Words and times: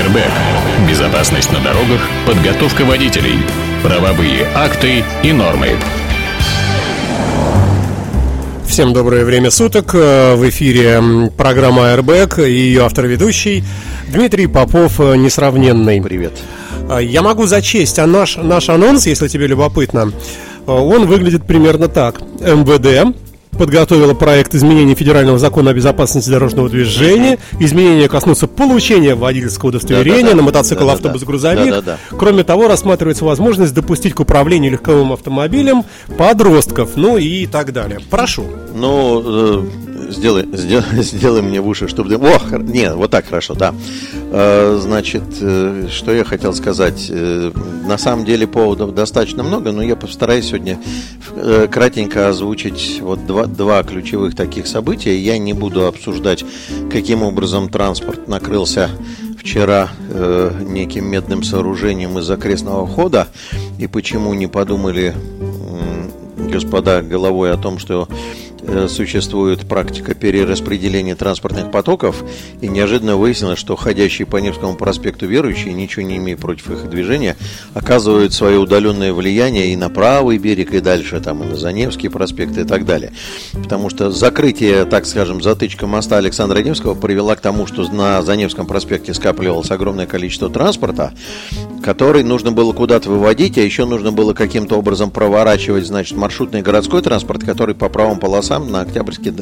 Airbag. 0.00 0.30
Безопасность 0.88 1.52
на 1.52 1.60
дорогах, 1.60 2.00
подготовка 2.26 2.86
водителей, 2.86 3.36
правовые 3.82 4.46
акты 4.54 5.04
и 5.22 5.30
нормы. 5.30 5.76
Всем 8.66 8.94
доброе 8.94 9.26
время 9.26 9.50
суток. 9.50 9.94
Э, 9.94 10.36
в 10.36 10.48
эфире 10.48 11.30
программа 11.36 11.92
Airbag 11.92 12.48
и 12.48 12.50
ее 12.50 12.84
автор-ведущий 12.84 13.62
Дмитрий 14.08 14.46
Попов 14.46 15.00
э, 15.00 15.16
Несравненный. 15.16 16.00
Привет. 16.00 16.32
Э, 16.88 17.00
я 17.02 17.20
могу 17.20 17.44
зачесть 17.44 17.98
а 17.98 18.06
наш, 18.06 18.36
наш 18.36 18.70
анонс, 18.70 19.06
если 19.06 19.28
тебе 19.28 19.48
любопытно. 19.48 20.12
Он 20.66 21.06
выглядит 21.06 21.44
примерно 21.46 21.88
так. 21.88 22.22
МВД 22.40 23.14
подготовила 23.60 24.14
проект 24.14 24.54
изменений 24.54 24.94
федерального 24.94 25.38
закона 25.38 25.72
о 25.72 25.74
безопасности 25.74 26.30
дорожного 26.30 26.70
движения. 26.70 27.38
Изменения 27.58 28.08
коснутся 28.08 28.46
получения 28.46 29.14
водительского 29.14 29.68
удостоверения 29.68 30.22
да, 30.22 30.28
да, 30.28 30.30
да. 30.30 30.36
на 30.36 30.42
мотоцикл, 30.44 30.86
да, 30.86 30.92
автобус, 30.94 31.22
грузовик. 31.24 31.70
Да, 31.70 31.82
да, 31.82 31.98
да. 32.10 32.16
Кроме 32.16 32.42
того, 32.42 32.68
рассматривается 32.68 33.26
возможность 33.26 33.74
допустить 33.74 34.14
к 34.14 34.20
управлению 34.20 34.72
легковым 34.72 35.12
автомобилем 35.12 35.84
подростков, 36.16 36.92
ну 36.96 37.18
и 37.18 37.44
так 37.44 37.74
далее. 37.74 38.00
Прошу. 38.08 38.46
Ну, 38.74 39.22
э, 39.26 39.62
сделай, 40.10 40.48
сделай, 40.52 40.84
сделай 41.02 41.42
мне 41.42 41.60
в 41.60 41.68
уши, 41.68 41.88
чтобы... 41.88 42.14
О, 42.14 42.58
нет, 42.58 42.94
вот 42.94 43.10
так 43.10 43.26
хорошо, 43.26 43.54
да. 43.54 43.74
Э, 44.32 44.78
значит, 44.80 45.22
э, 45.40 45.88
что 45.90 46.12
я 46.12 46.24
хотел 46.24 46.52
сказать. 46.52 47.06
Э, 47.10 47.50
на 47.86 47.98
самом 47.98 48.24
деле 48.24 48.46
поводов 48.46 48.94
достаточно 48.94 49.42
много, 49.42 49.72
но 49.72 49.82
я 49.82 49.96
постараюсь 49.96 50.46
сегодня 50.46 50.78
кратенько 51.70 52.28
озвучить 52.28 53.00
вот 53.00 53.26
два, 53.26 53.46
два 53.46 53.82
ключевых 53.82 54.34
таких 54.34 54.66
события. 54.66 55.16
Я 55.16 55.38
не 55.38 55.52
буду 55.52 55.86
обсуждать, 55.86 56.44
каким 56.90 57.22
образом 57.22 57.68
транспорт 57.68 58.28
накрылся 58.28 58.90
вчера 59.38 59.90
э, 60.10 60.52
неким 60.66 61.06
медным 61.06 61.42
сооружением 61.42 62.18
из 62.18 62.30
окрестного 62.30 62.86
хода 62.86 63.28
и 63.78 63.86
почему 63.86 64.34
не 64.34 64.46
подумали 64.46 65.14
господа 66.50 67.00
головой 67.00 67.52
о 67.52 67.56
том, 67.56 67.78
что 67.78 68.08
существует 68.88 69.68
практика 69.68 70.14
перераспределения 70.14 71.14
транспортных 71.14 71.70
потоков, 71.70 72.24
и 72.60 72.68
неожиданно 72.68 73.16
выяснилось, 73.16 73.58
что 73.58 73.76
ходящие 73.76 74.26
по 74.26 74.36
Невскому 74.36 74.76
проспекту 74.76 75.26
верующие, 75.26 75.74
ничего 75.74 76.02
не 76.02 76.16
имея 76.16 76.36
против 76.36 76.70
их 76.70 76.88
движения, 76.88 77.36
оказывают 77.74 78.32
свое 78.32 78.58
удаленное 78.58 79.12
влияние 79.12 79.72
и 79.72 79.76
на 79.76 79.90
правый 79.90 80.38
берег, 80.38 80.74
и 80.74 80.80
дальше, 80.80 81.20
там, 81.20 81.42
и 81.42 81.46
на 81.46 81.56
Заневский 81.56 82.10
проспект, 82.10 82.56
и 82.58 82.64
так 82.64 82.84
далее. 82.84 83.12
Потому 83.52 83.90
что 83.90 84.10
закрытие, 84.10 84.84
так 84.84 85.06
скажем, 85.06 85.42
затычка 85.42 85.86
моста 85.86 86.18
Александра 86.18 86.60
Невского 86.60 86.94
привела 86.94 87.36
к 87.36 87.40
тому, 87.40 87.66
что 87.66 87.90
на 87.92 88.22
Заневском 88.22 88.66
проспекте 88.66 89.14
скапливалось 89.14 89.70
огромное 89.70 90.06
количество 90.06 90.48
транспорта, 90.48 91.12
который 91.82 92.22
нужно 92.22 92.52
было 92.52 92.72
куда-то 92.72 93.10
выводить, 93.10 93.58
а 93.58 93.62
еще 93.62 93.84
нужно 93.84 94.12
было 94.12 94.34
каким-то 94.34 94.76
образом 94.76 95.10
проворачивать, 95.10 95.86
значит, 95.86 96.16
маршрутный 96.16 96.62
городской 96.62 97.02
транспорт, 97.02 97.42
который 97.44 97.74
по 97.74 97.88
правым 97.88 98.18
полосам 98.18 98.59
на 98.68 98.82
Октябрьской, 98.82 99.32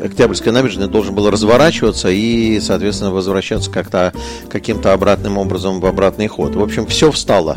Октябрьской 0.00 0.52
набережной 0.52 0.88
должен 0.88 1.14
был 1.14 1.30
разворачиваться 1.30 2.08
и, 2.10 2.60
соответственно, 2.60 3.10
возвращаться 3.10 3.70
как-то 3.70 4.12
каким-то 4.48 4.92
обратным 4.92 5.38
образом 5.38 5.80
в 5.80 5.86
обратный 5.86 6.26
ход. 6.26 6.54
В 6.54 6.62
общем, 6.62 6.86
все 6.86 7.10
встало. 7.10 7.56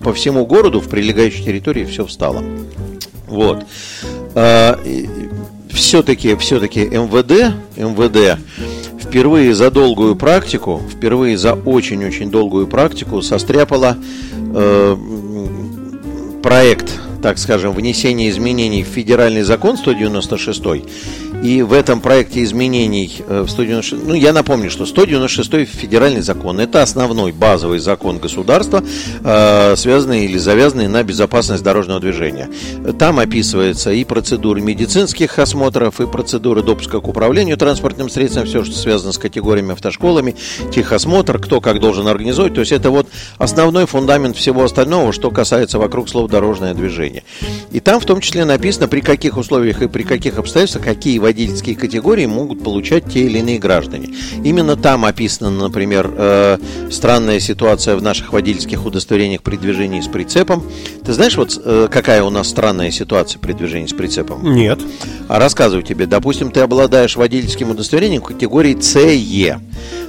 По 0.00 0.12
всему 0.12 0.46
городу, 0.46 0.80
в 0.80 0.88
прилегающей 0.88 1.44
территории 1.44 1.84
все 1.84 2.04
встало. 2.06 2.42
Вот. 3.28 3.64
А, 4.34 4.78
все-таки, 5.70 6.36
все-таки 6.36 6.84
МВД, 6.84 7.54
МВД 7.76 8.38
впервые 9.12 9.54
за 9.54 9.70
долгую 9.70 10.16
практику, 10.16 10.80
впервые 10.90 11.36
за 11.36 11.52
очень-очень 11.52 12.30
долгую 12.30 12.66
практику 12.66 13.20
состряпала 13.20 13.98
э, 14.54 14.96
проект, 16.42 16.98
так 17.22 17.38
скажем, 17.38 17.72
внесения 17.72 18.28
изменений 18.28 18.82
в 18.82 18.88
федеральный 18.88 19.42
закон 19.42 19.76
196 19.76 20.62
и 21.42 21.62
в 21.62 21.72
этом 21.72 22.00
проекте 22.00 22.42
изменений 22.44 23.22
э, 23.26 23.42
в 23.42 23.50
196, 23.50 24.06
ну 24.06 24.14
я 24.14 24.32
напомню, 24.32 24.70
что 24.70 24.86
196 24.86 25.68
федеральный 25.68 26.22
закон 26.22 26.60
это 26.60 26.82
основной 26.82 27.32
базовый 27.32 27.80
закон 27.80 28.18
государства, 28.18 28.82
э, 29.24 29.74
связанный 29.76 30.24
или 30.24 30.38
завязанный 30.38 30.88
на 30.88 31.02
безопасность 31.02 31.62
дорожного 31.62 32.00
движения. 32.00 32.48
Там 32.98 33.18
описывается 33.18 33.92
и 33.92 34.04
процедуры 34.04 34.60
медицинских 34.60 35.38
осмотров, 35.38 36.00
и 36.00 36.06
процедуры 36.06 36.62
допуска 36.62 37.00
к 37.00 37.08
управлению 37.08 37.56
транспортным 37.56 38.08
средством, 38.08 38.46
все, 38.46 38.64
что 38.64 38.74
связано 38.74 39.12
с 39.12 39.18
категориями 39.18 39.72
автошколами, 39.72 40.36
техосмотр, 40.72 41.38
кто 41.40 41.60
как 41.60 41.80
должен 41.80 42.06
организовать. 42.06 42.54
То 42.54 42.60
есть 42.60 42.72
это 42.72 42.90
вот 42.90 43.08
основной 43.38 43.86
фундамент 43.86 44.36
всего 44.36 44.64
остального, 44.64 45.12
что 45.12 45.30
касается 45.30 45.78
вокруг 45.78 46.08
слов 46.08 46.30
дорожное 46.30 46.74
движение. 46.74 47.24
И 47.72 47.80
там 47.80 47.98
в 47.98 48.04
том 48.04 48.20
числе 48.20 48.44
написано, 48.44 48.86
при 48.86 49.00
каких 49.00 49.36
условиях 49.36 49.82
и 49.82 49.88
при 49.88 50.04
каких 50.04 50.38
обстоятельствах 50.38 50.84
какие 50.84 51.18
водительские 51.32 51.76
категории 51.76 52.26
могут 52.26 52.62
получать 52.62 53.06
те 53.10 53.20
или 53.20 53.38
иные 53.38 53.58
граждане. 53.58 54.10
Именно 54.44 54.76
там 54.76 55.06
описана, 55.06 55.50
например, 55.50 56.12
э, 56.14 56.58
странная 56.90 57.40
ситуация 57.40 57.96
в 57.96 58.02
наших 58.02 58.34
водительских 58.34 58.84
удостоверениях 58.84 59.42
при 59.42 59.56
движении 59.56 60.02
с 60.02 60.08
прицепом. 60.08 60.62
Ты 61.04 61.14
знаешь, 61.14 61.36
вот 61.38 61.58
э, 61.64 61.88
какая 61.90 62.22
у 62.22 62.28
нас 62.28 62.48
странная 62.48 62.90
ситуация 62.90 63.38
при 63.38 63.54
движении 63.54 63.86
с 63.86 63.94
прицепом? 63.94 64.54
Нет. 64.54 64.78
А 65.28 65.38
рассказываю 65.38 65.82
тебе. 65.82 66.04
Допустим, 66.04 66.50
ты 66.50 66.60
обладаешь 66.60 67.16
водительским 67.16 67.70
удостоверением 67.70 68.20
категории 68.20 68.76
CE 68.76 69.58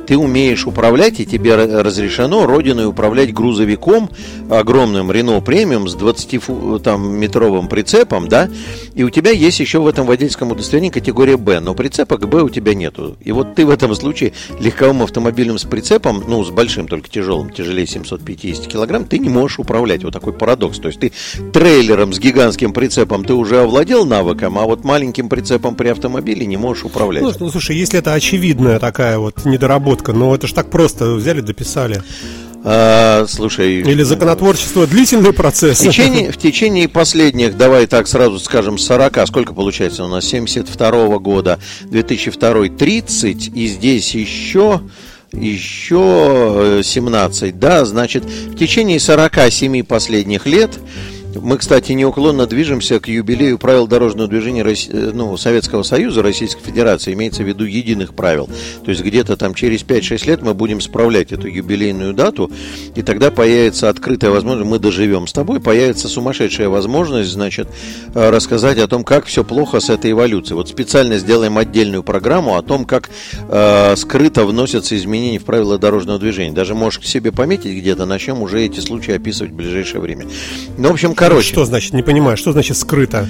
ты 0.05 0.17
умеешь 0.17 0.67
управлять, 0.67 1.19
и 1.19 1.25
тебе 1.25 1.55
разрешено 1.55 2.45
родиной 2.45 2.88
управлять 2.88 3.34
грузовиком 3.34 4.09
огромным 4.50 5.11
Рено 5.11 5.40
премиум 5.41 5.88
с 5.88 5.95
20-метровым 5.95 7.67
прицепом, 7.67 8.28
да, 8.28 8.50
и 8.95 9.03
у 9.03 9.09
тебя 9.09 9.31
есть 9.31 9.59
еще 9.59 9.79
в 9.79 9.88
этом 9.88 10.05
водительском 10.05 10.51
удостоверении 10.51 10.90
категория 10.90 11.12
Б, 11.13 11.59
но 11.59 11.74
прицепа 11.74 12.18
к 12.18 12.28
Б 12.28 12.41
у 12.41 12.50
тебя 12.50 12.74
нету. 12.74 13.18
И 13.22 13.31
вот 13.31 13.56
ты 13.56 13.66
в 13.66 13.69
этом 13.69 13.94
случае 13.96 14.34
легковым 14.59 15.03
автомобилем 15.03 15.57
с 15.57 15.63
прицепом, 15.63 16.24
ну, 16.28 16.44
с 16.44 16.50
большим, 16.50 16.88
только 16.88 17.09
тяжелым, 17.09 17.50
тяжелее 17.50 17.88
750 17.88 18.68
килограмм, 18.68 19.06
ты 19.06 19.19
не 19.19 19.29
можешь 19.29 19.59
управлять. 19.59 20.03
Вот 20.03 20.13
такой 20.13 20.34
парадокс. 20.34 20.79
То 20.79 20.88
есть 20.88 21.00
ты 21.00 21.12
трейлером 21.53 22.13
с 22.13 22.19
гигантским 22.19 22.73
прицепом 22.73 23.23
ты 23.23 23.34
уже 23.34 23.62
овладел 23.62 24.06
навыком, 24.06 24.57
а 24.59 24.63
вот 24.63 24.84
маленьким 24.84 25.29
прицепом 25.29 25.75
при 25.75 25.90
автомобиле 25.90 26.46
не 26.46 26.57
можешь 26.57 26.85
управлять. 26.85 27.23
Ну, 27.23 27.31
ну 27.40 27.50
слушай, 27.50 27.75
если 27.75 28.00
это 28.00 28.13
очевидная 28.13 28.79
такая 28.79 29.18
вот 29.19 29.46
недоработка, 29.46 30.13
но 30.13 30.34
это 30.35 30.47
ж 30.47 30.53
так 30.53 30.69
просто 30.69 31.13
взяли, 31.13 31.41
дописали. 31.41 32.03
А, 32.66 33.25
слушай. 33.28 33.81
Или 33.81 34.03
законотворчество 34.03 34.88
длительный 34.88 35.34
процесс. 35.34 35.81
В 35.81 35.84
течение, 35.84 36.31
в 36.31 36.38
течение 36.38 36.88
последних, 36.88 37.57
давай 37.57 37.88
так 37.88 38.07
сразу 38.07 38.40
скажем, 38.40 38.78
40, 38.78 39.28
сколько 39.28 39.53
получается 39.53 40.06
у 40.06 40.07
нас? 40.07 40.25
72 40.25 40.90
-го 40.90 41.19
года, 41.19 41.59
2002 41.84 42.69
30, 42.69 43.52
и 43.53 43.68
здесь 43.68 44.16
еще 44.16 44.81
еще 45.34 46.81
17, 46.84 47.59
да, 47.59 47.85
значит, 47.85 48.23
в 48.23 48.56
течение 48.56 49.00
47 49.00 49.84
последних 49.84 50.46
лет 50.46 50.72
мы, 51.41 51.57
кстати, 51.57 51.91
неуклонно 51.94 52.45
движемся 52.45 52.99
к 52.99 53.07
юбилею 53.07 53.57
правил 53.57 53.88
дорожного 53.88 54.27
движения 54.29 54.63
э, 54.63 55.11
ну, 55.13 55.35
Советского 55.38 55.83
Союза, 55.83 56.21
Российской 56.21 56.63
Федерации, 56.63 57.13
имеется 57.13 57.44
в 57.44 57.47
виду 57.47 57.66
единых 57.66 58.13
правил. 58.13 58.49
То 58.83 58.91
есть 58.91 59.01
где-то 59.01 59.38
там 59.38 59.53
через 59.53 59.83
5-6 59.83 60.27
лет 60.27 60.41
мы 60.41 60.53
будем 60.53 60.81
справлять 60.81 61.31
эту 61.31 61.47
юбилейную 61.47 62.13
дату, 62.13 62.51
и 62.95 63.01
тогда 63.01 63.31
появится 63.31 63.89
открытая 63.89 64.31
возможность, 64.31 64.69
мы 64.69 64.79
доживем 64.79 65.27
с 65.27 65.33
тобой, 65.33 65.59
появится 65.59 66.07
сумасшедшая 66.07 66.69
возможность, 66.69 67.29
значит, 67.29 67.67
э, 68.13 68.29
рассказать 68.29 68.77
о 68.77 68.88
том, 68.88 69.03
как 69.03 69.25
все 69.25 69.43
плохо 69.43 69.79
с 69.79 69.89
этой 69.89 70.11
эволюцией. 70.11 70.55
Вот 70.55 70.69
специально 70.69 71.17
сделаем 71.17 71.57
отдельную 71.57 72.03
программу 72.03 72.57
о 72.57 72.61
том, 72.61 72.85
как 72.85 73.09
э, 73.49 73.95
скрыто 73.95 74.45
вносятся 74.45 74.95
изменения 74.97 75.40
в 75.40 75.46
правила 75.46 75.78
дорожного 75.78 76.19
движения. 76.19 76.53
Даже 76.53 76.75
можешь 76.75 76.99
к 76.99 77.03
себе 77.05 77.31
пометить 77.31 77.75
где-то, 77.78 78.05
начнем 78.05 78.41
уже 78.41 78.61
эти 78.61 78.79
случаи 78.79 79.16
описывать 79.16 79.52
в 79.52 79.55
ближайшее 79.55 80.02
время. 80.02 80.28
Ну, 80.78 80.90
в 80.90 80.93
общем, 80.93 81.16
короче. 81.29 81.47
Что 81.49 81.66
значит, 81.66 81.93
не 81.93 82.03
понимаю, 82.03 82.37
что 82.37 82.52
значит 82.52 82.78
скрыто? 82.78 83.28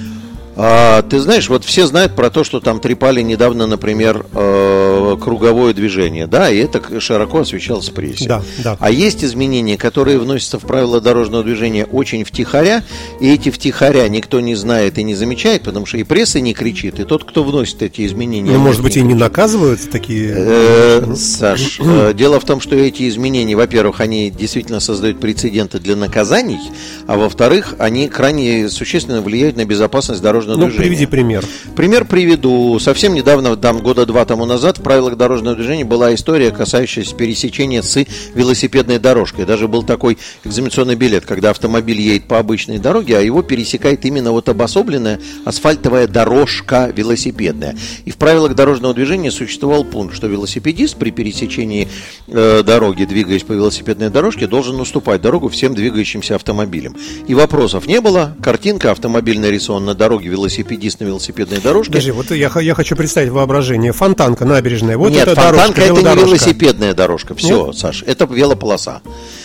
А, 0.56 1.02
ты 1.02 1.20
знаешь, 1.20 1.48
вот 1.48 1.64
все 1.64 1.86
знают 1.86 2.14
про 2.14 2.30
то, 2.30 2.44
что 2.44 2.60
там 2.60 2.80
трепали 2.80 3.22
недавно, 3.22 3.66
например, 3.66 4.24
э, 4.32 5.16
круговое 5.20 5.74
движение, 5.74 6.26
да, 6.26 6.50
и 6.50 6.58
это 6.58 7.00
широко 7.00 7.40
освещалось 7.40 7.88
в 7.88 7.92
прессе. 7.92 8.28
Да, 8.28 8.42
да. 8.62 8.76
А 8.78 8.90
есть 8.90 9.24
изменения, 9.24 9.76
которые 9.76 10.18
вносятся 10.18 10.58
в 10.58 10.62
правила 10.62 11.00
дорожного 11.00 11.42
движения 11.42 11.84
очень 11.84 12.24
втихаря, 12.24 12.84
и 13.20 13.32
эти 13.32 13.50
втихаря 13.50 14.08
никто 14.08 14.40
не 14.40 14.54
знает 14.54 14.98
и 14.98 15.02
не 15.02 15.14
замечает, 15.14 15.62
потому 15.62 15.86
что 15.86 15.98
и 15.98 16.04
пресса 16.04 16.40
не 16.40 16.54
кричит, 16.54 17.00
и 17.00 17.04
тот, 17.04 17.24
кто 17.24 17.42
вносит 17.42 17.82
эти 17.82 18.06
изменения... 18.06 18.52
Ну, 18.52 18.58
может 18.58 18.82
быть, 18.82 18.96
и 18.96 19.02
не 19.02 19.14
наказывают 19.14 19.80
такие... 19.90 20.32
Э, 20.36 21.14
Саш, 21.16 21.80
э, 21.80 22.12
дело 22.16 22.38
в 22.38 22.44
том, 22.44 22.60
что 22.60 22.76
эти 22.76 23.08
изменения, 23.08 23.56
во-первых, 23.56 24.00
они 24.00 24.30
действительно 24.30 24.78
создают 24.78 25.20
прецеденты 25.20 25.80
для 25.80 25.96
наказаний, 25.96 26.60
а 27.06 27.16
во-вторых, 27.16 27.74
они 27.78 28.08
крайне 28.08 28.68
существенно 28.68 29.20
влияют 29.20 29.56
на 29.56 29.64
безопасность 29.64 30.22
дорожного 30.22 30.43
ну, 30.52 30.66
движения. 30.66 30.78
приведи 30.78 31.06
пример. 31.06 31.44
Пример 31.76 32.04
приведу. 32.04 32.78
Совсем 32.78 33.14
недавно, 33.14 33.56
там 33.56 33.78
года 33.78 34.06
два 34.06 34.24
тому 34.24 34.44
назад, 34.44 34.82
правилах 34.82 35.16
дорожного 35.16 35.56
движения 35.56 35.84
была 35.84 36.14
история, 36.14 36.50
касающаяся 36.50 37.14
пересечения 37.16 37.82
с 37.82 38.04
велосипедной 38.34 38.98
дорожкой. 38.98 39.46
Даже 39.46 39.68
был 39.68 39.82
такой 39.82 40.18
экзаменационный 40.44 40.94
билет, 40.94 41.24
когда 41.24 41.50
автомобиль 41.50 42.00
едет 42.00 42.28
по 42.28 42.38
обычной 42.38 42.78
дороге, 42.78 43.18
а 43.18 43.20
его 43.20 43.42
пересекает 43.42 44.04
именно 44.04 44.32
вот 44.32 44.48
обособленная 44.48 45.20
асфальтовая 45.44 46.06
дорожка 46.06 46.92
велосипедная. 46.94 47.76
И 48.04 48.10
в 48.10 48.16
правилах 48.16 48.54
дорожного 48.54 48.94
движения 48.94 49.30
существовал 49.30 49.84
пункт, 49.84 50.14
что 50.14 50.26
велосипедист 50.26 50.96
при 50.96 51.10
пересечении 51.10 51.88
э, 52.28 52.62
дороги, 52.64 53.04
двигаясь 53.04 53.42
по 53.42 53.52
велосипедной 53.52 54.10
дорожке, 54.10 54.46
должен 54.46 54.80
уступать 54.80 55.22
дорогу 55.22 55.48
всем 55.48 55.74
двигающимся 55.74 56.34
автомобилям. 56.34 56.96
И 57.26 57.34
вопросов 57.34 57.86
не 57.86 58.00
было. 58.00 58.36
Картинка, 58.42 58.90
автомобиль 58.90 59.38
нарисован 59.38 59.84
на 59.84 59.94
дороге, 59.94 60.28
велосипедист 60.34 61.00
на 61.00 61.04
велосипедной 61.04 61.58
дорожке. 61.60 61.92
Подожди, 61.92 62.10
вот 62.10 62.30
я, 62.32 62.50
я 62.60 62.74
хочу 62.74 62.96
представить 62.96 63.30
воображение. 63.30 63.92
Фонтанка 63.92 64.44
набережная. 64.44 64.98
Вот 64.98 65.10
Нет, 65.12 65.28
это 65.28 65.40
фонтанка 65.40 65.80
дорожка, 65.80 66.00
это 66.08 66.16
не 66.16 66.24
велосипедная 66.24 66.94
дорожка. 66.94 67.34
Все, 67.34 67.72
Саш, 67.72 68.02
это 68.06 68.24
велополоса. 68.26 69.00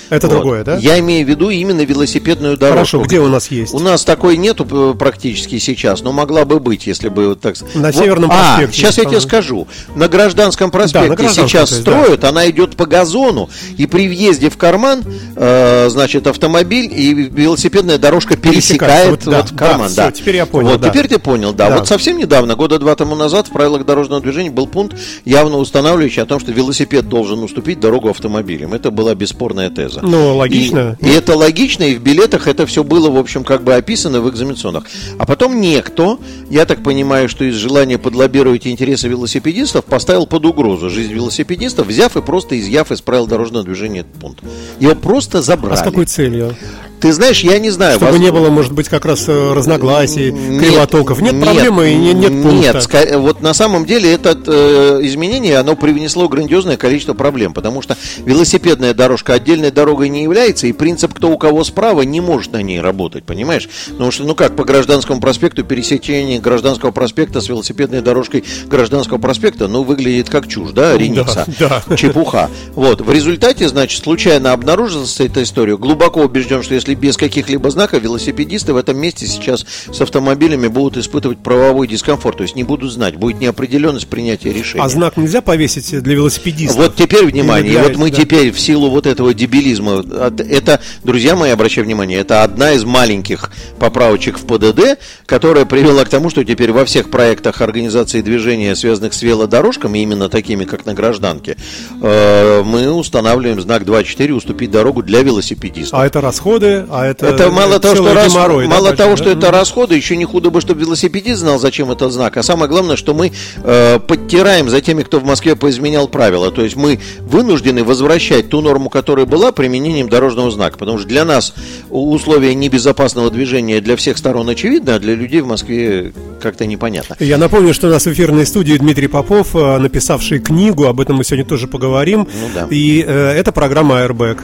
Это 0.10 0.26
Вот. 0.26 0.34
другое, 0.34 0.64
да? 0.64 0.76
Я 0.78 0.98
имею 1.00 1.24
в 1.24 1.30
виду 1.30 1.52
именно 1.52 1.82
велосипедную 1.86 2.58
дорожку. 2.58 2.98
Хорошо, 2.98 3.02
где 3.04 3.20
у 3.20 3.28
нас 3.28 3.52
есть? 3.52 3.76
У 3.76 3.80
нас 3.80 4.04
такой 4.04 4.38
нету 4.38 4.66
практически 4.98 5.60
сейчас, 5.60 6.02
но 6.02 6.12
могла 6.12 6.46
бы 6.46 6.60
быть, 6.60 6.88
если 6.88 7.10
бы 7.10 7.28
вот 7.30 7.42
так 7.42 7.56
На 7.76 7.92
Вот- 7.92 7.96
Северном 7.96 8.32
А, 8.34 8.56
проспекте 8.56 8.76
сейчас 8.78 8.98
есть, 8.98 8.98
я 8.98 9.06
тебе 9.06 9.20
скажу. 9.22 9.68
На 9.96 10.08
Гражданском 10.08 10.72
проспекте 10.72 11.10
на 11.10 11.16
Гражданском, 11.16 11.48
сейчас 11.48 11.72
есть, 11.72 11.84
да. 11.84 12.02
строят, 12.02 12.24
она 12.24 12.50
идет 12.50 12.76
по 12.76 12.88
газону, 12.88 13.52
и 13.78 13.86
при 13.86 14.08
въезде 14.08 14.50
в 14.50 14.58
карман, 14.58 15.04
э, 15.36 15.90
значит, 15.92 16.26
автомобиль 16.26 16.92
и 16.92 17.14
велосипедная 17.14 18.00
дорожка 18.00 18.36
пересекает 18.36 19.26
Вот, 19.26 19.32
да, 19.32 19.42
вот 19.44 19.52
карман. 19.56 19.92
да, 19.96 20.12
всё, 20.12 20.20
теперь 20.22 20.38
я 20.38 20.48
понял, 20.48 20.70
Вот 20.70 20.79
да. 20.80 20.90
теперь 20.90 21.08
ты 21.08 21.20
понял, 21.20 21.54
да. 21.54 21.70
Да. 21.70 21.78
Вот 21.78 21.88
совсем 21.88 22.18
недавно, 22.18 22.56
года 22.56 22.80
два 22.80 22.96
тому 22.96 23.16
назад, 23.16 23.48
в 23.48 23.52
правилах 23.52 23.86
дорожного 23.86 24.22
движения 24.22 24.52
был 24.52 24.68
пункт, 24.68 24.98
явно 25.26 25.58
устанавливающий 25.58 26.22
о 26.24 26.26
том, 26.26 26.40
что 26.40 26.52
велосипед 26.52 27.08
должен 27.08 27.44
уступить 27.44 27.80
дорогу 27.80 28.10
автомобилям. 28.10 28.74
Это 28.74 28.92
была 28.92 29.16
бесспорная 29.16 29.70
теза. 29.70 30.02
Ну, 30.02 30.38
логично. 30.38 30.98
И, 31.02 31.08
и 31.08 31.10
это 31.10 31.36
логично, 31.36 31.84
и 31.84 31.96
в 31.96 32.02
билетах 32.02 32.48
это 32.48 32.66
все 32.66 32.84
было, 32.84 33.10
в 33.10 33.18
общем, 33.18 33.44
как 33.44 33.64
бы 33.64 33.76
описано 33.76 34.22
в 34.22 34.30
экзаменационных. 34.30 34.86
А 35.18 35.26
потом 35.26 35.60
некто, 35.60 36.18
я 36.50 36.66
так 36.66 36.84
понимаю, 36.84 37.30
что 37.30 37.44
из 37.44 37.56
желания 37.56 37.98
подлоббировать 37.98 38.68
интересы 38.68 39.08
велосипедистов, 39.08 39.86
поставил 39.86 40.26
под 40.28 40.46
угрозу 40.46 40.90
жизнь 40.90 41.14
велосипедистов, 41.14 41.88
взяв 41.88 42.18
и 42.18 42.22
просто 42.22 42.60
изъяв 42.60 42.92
из 42.92 43.02
правил 43.02 43.28
дорожного 43.28 43.66
движения 43.66 44.02
этот 44.02 44.14
пункт. 44.14 44.44
Его 44.80 44.96
просто 44.96 45.42
забрали. 45.42 45.74
А 45.74 45.78
с 45.78 45.82
какой 45.82 46.06
целью? 46.06 46.56
Ты 47.00 47.14
знаешь, 47.14 47.42
я 47.42 47.60
не 47.60 47.70
знаю. 47.70 47.98
Чтобы 47.98 48.14
воз- 48.14 48.22
не 48.22 48.32
было, 48.32 48.50
может 48.50 48.74
быть, 48.74 48.90
как 48.90 49.06
раз 49.06 49.26
э, 49.28 49.54
разногласий, 49.54 50.32
нет, 50.32 50.62
кривотоков. 50.62 51.22
Нет, 51.22 51.40
проблемы 51.42 51.92
и 51.92 51.96
не- 51.96 52.14
нет 52.14 52.32
пункта. 52.32 52.50
Нет, 52.52 52.76
ска- 52.78 53.18
вот 53.18 53.42
на 53.42 53.54
самом 53.54 53.86
деле 53.86 54.12
это 54.14 54.38
э, 54.46 55.00
изменение, 55.04 55.58
оно 55.58 55.76
привнесло 55.76 56.28
грандиозное 56.28 56.78
количество 56.78 57.14
проблем, 57.14 57.54
потому 57.54 57.82
что 57.82 57.96
велосипедная 58.26 58.94
дорожка 58.94 59.34
отдельной 59.34 59.72
дорогой 59.72 60.10
не 60.10 60.24
является, 60.24 60.68
и 60.68 60.72
принцип 60.74 61.14
«кто 61.14 61.30
у 61.30 61.38
кого 61.38 61.64
справа» 61.64 62.02
не 62.02 62.22
может 62.22 62.52
на 62.54 62.62
ней 62.62 62.80
работать, 62.82 63.24
понимаешь? 63.24 63.70
Потому 63.90 64.12
что, 64.12 64.24
ну 64.24 64.36
как, 64.36 64.56
по 64.56 64.64
Гражданскому 64.64 65.22
проспекту 65.22 65.64
пересечение 65.64 66.40
Гражданского 66.40 66.92
проспекта 66.92 67.42
с 67.42 67.50
велосипедной 67.50 68.02
дорожкой 68.02 68.44
Гражданского 68.68 69.18
проспекта, 69.18 69.68
ну, 69.68 69.84
выглядит 69.84 70.30
как 70.30 70.48
чушь, 70.48 70.72
да, 70.72 70.98
реница, 70.98 71.46
да. 71.60 71.84
чепуха. 71.96 72.50
Вот, 72.76 73.02
в 73.02 73.12
результате, 73.12 73.68
значит, 73.70 74.04
случайно 74.04 74.52
обнаружилась 74.54 75.20
эта 75.20 75.44
история. 75.44 75.78
Глубоко 75.78 76.22
убежден, 76.22 76.62
что 76.64 76.76
если 76.76 76.89
без 76.96 77.18
каких-либо 77.18 77.70
знаков, 77.70 78.02
велосипедисты 78.02 78.74
в 78.74 78.78
этом 78.78 78.98
месте 78.98 79.28
сейчас 79.28 79.66
с 79.92 80.02
автомобилями 80.02 80.68
будут 80.68 80.98
испытывать 80.98 81.40
правовой 81.40 81.88
дискомфорт, 81.88 82.38
то 82.38 82.44
есть 82.44 82.56
не 82.56 82.64
будут 82.64 82.92
знать, 82.92 83.16
будет 83.16 83.40
неопределенность 83.40 84.08
принятия 84.08 84.54
решения. 84.54 84.84
А 84.84 84.90
знак 84.90 85.18
нельзя 85.18 85.42
повесить 85.42 86.02
для 86.02 86.16
велосипедистов? 86.16 86.78
Вот 86.78 86.96
теперь 86.96 87.26
внимание, 87.26 87.74
для- 87.74 87.84
вот 87.84 87.96
мы 87.98 88.12
да. 88.12 88.18
теперь 88.18 88.52
в 88.52 88.60
силу 88.60 88.90
вот 88.90 89.06
этого 89.06 89.34
дебилизма, 89.34 90.04
это, 90.40 90.82
друзья 91.04 91.36
мои, 91.36 91.52
обращаю 91.52 91.86
внимание, 91.86 92.20
это 92.20 92.44
одна 92.44 92.74
из 92.74 92.84
маленьких 92.84 93.52
поправочек 93.80 94.38
в 94.38 94.46
ПДД, 94.46 95.00
которая 95.26 95.66
привела 95.66 96.06
к 96.06 96.10
тому, 96.10 96.30
что 96.30 96.44
теперь 96.44 96.72
во 96.72 96.86
всех 96.86 97.10
проектах 97.10 97.62
организации 97.62 98.22
движения, 98.22 98.76
связанных 98.76 99.14
с 99.14 99.22
велодорожками, 99.22 100.00
именно 100.00 100.30
такими, 100.30 100.66
как 100.66 100.86
на 100.86 100.94
гражданке, 100.94 101.58
э, 102.02 102.64
мы 102.64 102.92
устанавливаем 102.92 103.62
знак 103.62 103.84
2.4 103.84 104.32
уступить 104.34 104.72
дорогу 104.72 105.04
для 105.04 105.22
велосипедистов. 105.22 106.00
А 106.00 106.06
это 106.06 106.22
расходы, 106.22 106.79
а 106.90 107.06
это... 107.06 107.28
Это 107.28 107.50
мало 107.52 107.80
того, 107.80 107.96
что, 107.96 108.14
рас- 108.14 108.34
геморрой, 108.34 108.66
да, 108.66 108.70
мало 108.70 108.90
большой, 108.90 108.98
того, 108.98 109.12
да? 109.12 109.18
что 109.18 109.30
это 109.30 109.52
расходы, 109.52 109.96
еще 109.96 110.18
не 110.18 110.26
худо 110.26 110.50
бы, 110.50 110.62
чтобы 110.62 110.82
велосипедист 110.82 111.40
знал, 111.40 111.60
зачем 111.60 111.92
этот 111.92 112.12
знак. 112.12 112.38
А 112.38 112.44
самое 112.44 112.70
главное, 112.70 112.96
что 112.96 113.14
мы 113.14 113.32
э, 113.64 114.00
подтираем 114.00 114.70
за 114.70 114.82
теми, 114.82 115.04
кто 115.04 115.20
в 115.20 115.24
Москве 115.24 115.56
поизменял 115.56 116.08
правила. 116.08 116.52
То 116.52 116.64
есть 116.64 116.76
мы 116.76 117.00
вынуждены 117.22 117.84
возвращать 117.84 118.50
ту 118.50 118.62
норму, 118.62 118.90
которая 118.90 119.26
была 119.26 119.52
применением 119.52 120.10
дорожного 120.10 120.52
знака. 120.52 120.78
Потому 120.78 121.00
что 121.00 121.08
для 121.08 121.26
нас 121.26 121.54
условия 121.90 122.56
небезопасного 122.56 123.30
движения 123.32 123.82
для 123.82 123.96
всех 123.96 124.18
сторон 124.18 124.50
очевидно, 124.50 124.96
а 124.96 125.00
для 125.00 125.16
людей 125.16 125.42
в 125.42 125.48
Москве 125.48 126.14
как-то 126.42 126.66
непонятно. 126.66 127.16
Я 127.20 127.38
напомню, 127.38 127.74
что 127.74 127.88
у 127.88 127.92
нас 127.92 128.06
в 128.06 128.12
эфирной 128.12 128.46
студии 128.46 128.78
Дмитрий 128.78 129.08
Попов, 129.08 129.56
э, 129.56 129.78
написавший 129.78 130.40
книгу, 130.40 130.86
об 130.86 131.00
этом 131.00 131.18
мы 131.18 131.24
сегодня 131.24 131.46
тоже 131.46 131.68
поговорим. 131.68 132.28
Ну 132.34 132.50
да. 132.54 132.68
И 132.70 133.04
э, 133.06 133.32
это 133.32 133.52
программа 133.52 133.96
Airbag. 133.96 134.40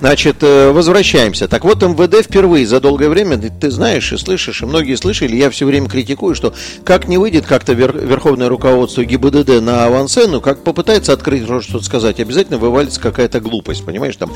Значит, 0.00 0.36
э, 0.40 0.70
возвращаемся. 0.70 1.46
Так 1.46 1.64
вот, 1.64 1.82
МВД 1.82 2.24
впервые 2.24 2.66
за 2.66 2.80
долгое 2.80 3.08
время, 3.10 3.38
ты, 3.38 3.70
знаешь 3.70 4.12
и 4.12 4.16
слышишь, 4.16 4.62
и 4.62 4.66
многие 4.66 4.94
слышали, 4.96 5.36
я 5.36 5.50
все 5.50 5.66
время 5.66 5.88
критикую, 5.88 6.34
что 6.34 6.54
как 6.84 7.06
не 7.06 7.18
выйдет 7.18 7.44
как-то 7.46 7.74
вер- 7.74 8.06
верховное 8.06 8.48
руководство 8.48 9.04
ГИБДД 9.04 9.60
на 9.60 9.84
авансцену, 9.84 10.40
как 10.40 10.64
попытается 10.64 11.12
открыть 11.12 11.46
рот 11.48 11.64
что-то 11.64 11.84
сказать, 11.84 12.18
обязательно 12.18 12.56
вывалится 12.58 12.98
какая-то 13.00 13.40
глупость, 13.40 13.84
понимаешь, 13.84 14.16
там, 14.16 14.32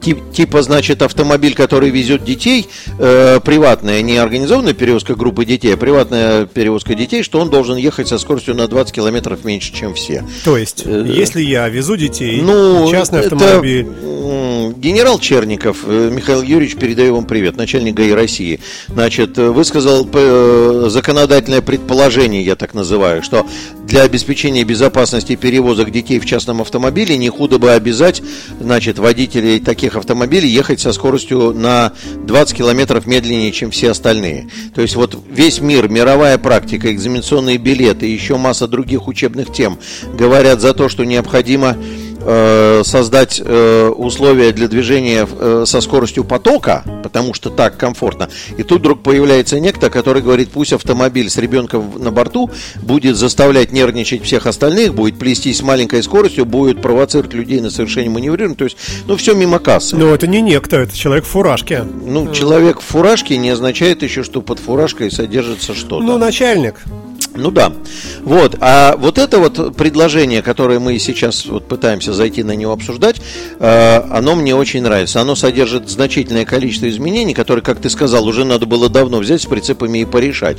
тип- 0.00 0.22
типа, 0.32 0.62
значит, 0.62 1.02
автомобиль, 1.02 1.54
который 1.54 1.90
везет 1.90 2.24
детей, 2.24 2.68
э, 2.98 3.40
приватная, 3.44 4.02
не 4.02 4.18
организованная 4.18 4.72
перевозка 4.74 5.16
группы 5.16 5.44
детей, 5.44 5.74
а 5.74 5.76
приватная 5.76 6.46
перевозка 6.46 6.94
детей, 6.94 7.24
что 7.24 7.40
он 7.40 7.50
должен 7.50 7.76
ехать 7.76 8.06
со 8.06 8.18
скоростью 8.18 8.54
на 8.54 8.68
20 8.68 8.94
километров 8.94 9.44
меньше, 9.44 9.72
чем 9.74 9.94
все. 9.94 10.24
То 10.44 10.56
есть, 10.56 10.84
Э, 10.86 11.04
если 11.06 11.42
я 11.42 11.68
везу 11.68 11.96
детей, 11.96 12.40
Ну, 12.40 12.88
частный 12.90 13.20
это, 13.20 13.34
автомобиль, 13.34 13.86
м, 13.86 14.47
генерал 14.72 15.18
Черников, 15.18 15.84
э, 15.84 16.10
Михаил 16.12 16.42
Юрьевич, 16.42 16.76
передаю 16.76 17.14
вам 17.14 17.24
привет, 17.24 17.56
начальник 17.56 17.94
ГАИ 17.94 18.12
России, 18.12 18.60
значит, 18.88 19.38
э, 19.38 19.48
высказал 19.50 20.08
э, 20.12 20.86
законодательное 20.90 21.60
предположение, 21.60 22.42
я 22.42 22.56
так 22.56 22.74
называю, 22.74 23.22
что 23.22 23.46
для 23.84 24.02
обеспечения 24.02 24.64
безопасности 24.64 25.34
перевозок 25.36 25.90
детей 25.90 26.18
в 26.18 26.26
частном 26.26 26.60
автомобиле 26.60 27.16
не 27.16 27.28
худо 27.30 27.58
бы 27.58 27.72
обязать, 27.72 28.22
значит, 28.60 28.98
водителей 28.98 29.60
таких 29.60 29.96
автомобилей 29.96 30.48
ехать 30.48 30.80
со 30.80 30.92
скоростью 30.92 31.52
на 31.54 31.92
20 32.26 32.56
километров 32.56 33.06
медленнее, 33.06 33.52
чем 33.52 33.70
все 33.70 33.90
остальные. 33.90 34.48
То 34.74 34.82
есть 34.82 34.94
вот 34.96 35.18
весь 35.30 35.60
мир, 35.60 35.88
мировая 35.88 36.38
практика, 36.38 36.92
экзаменационные 36.92 37.56
билеты 37.56 38.06
еще 38.06 38.36
масса 38.36 38.68
других 38.68 39.08
учебных 39.08 39.52
тем 39.52 39.78
говорят 40.12 40.60
за 40.60 40.74
то, 40.74 40.88
что 40.88 41.04
необходимо 41.04 41.76
создать 42.84 43.40
э, 43.44 43.88
условия 43.88 44.52
для 44.52 44.68
движения 44.68 45.26
э, 45.30 45.64
со 45.66 45.80
скоростью 45.80 46.24
потока, 46.24 46.84
потому 47.02 47.32
что 47.32 47.50
так 47.50 47.76
комфортно. 47.76 48.28
И 48.56 48.62
тут 48.62 48.80
вдруг 48.80 49.02
появляется 49.02 49.58
некто, 49.60 49.88
который 49.88 50.20
говорит, 50.20 50.50
пусть 50.50 50.72
автомобиль 50.72 51.30
с 51.30 51.38
ребенком 51.38 51.92
на 51.96 52.10
борту 52.10 52.50
будет 52.82 53.16
заставлять 53.16 53.72
нервничать 53.72 54.22
всех 54.22 54.46
остальных, 54.46 54.94
будет 54.94 55.18
плестись 55.18 55.58
с 55.58 55.62
маленькой 55.62 56.02
скоростью, 56.02 56.44
будет 56.44 56.82
провоцировать 56.82 57.32
людей 57.34 57.60
на 57.60 57.70
совершение 57.70 58.10
маневрирования. 58.10 58.56
То 58.56 58.64
есть, 58.64 58.76
ну, 59.06 59.16
все 59.16 59.34
мимо 59.34 59.58
кассы. 59.58 59.96
но 59.96 60.14
это 60.14 60.26
не 60.26 60.40
некто, 60.40 60.76
это 60.76 60.96
человек 60.96 61.24
в 61.24 61.28
фуражке. 61.28 61.82
Ну, 61.82 62.32
человек 62.32 62.80
в 62.80 62.84
фуражке 62.84 63.38
не 63.38 63.50
означает 63.50 64.02
еще, 64.02 64.22
что 64.22 64.42
под 64.42 64.58
фуражкой 64.58 65.10
содержится 65.10 65.74
что-то. 65.74 66.04
Ну, 66.04 66.18
начальник. 66.18 66.76
Ну 67.34 67.50
да. 67.50 67.72
Вот. 68.22 68.56
А 68.60 68.96
вот 68.96 69.18
это 69.18 69.38
вот 69.38 69.76
предложение, 69.76 70.42
которое 70.42 70.78
мы 70.78 70.98
сейчас 70.98 71.46
вот 71.46 71.68
пытаемся 71.68 72.12
зайти 72.12 72.42
на 72.42 72.56
него 72.56 72.72
обсуждать, 72.72 73.20
э, 73.60 74.00
оно 74.10 74.34
мне 74.34 74.54
очень 74.54 74.82
нравится. 74.82 75.20
Оно 75.20 75.36
содержит 75.36 75.88
значительное 75.88 76.44
количество 76.44 76.88
изменений, 76.88 77.34
которые, 77.34 77.62
как 77.62 77.80
ты 77.80 77.90
сказал, 77.90 78.26
уже 78.26 78.44
надо 78.44 78.66
было 78.66 78.88
давно 78.88 79.18
взять 79.18 79.42
с 79.42 79.46
прицепами 79.46 80.00
и 80.00 80.04
порешать. 80.04 80.58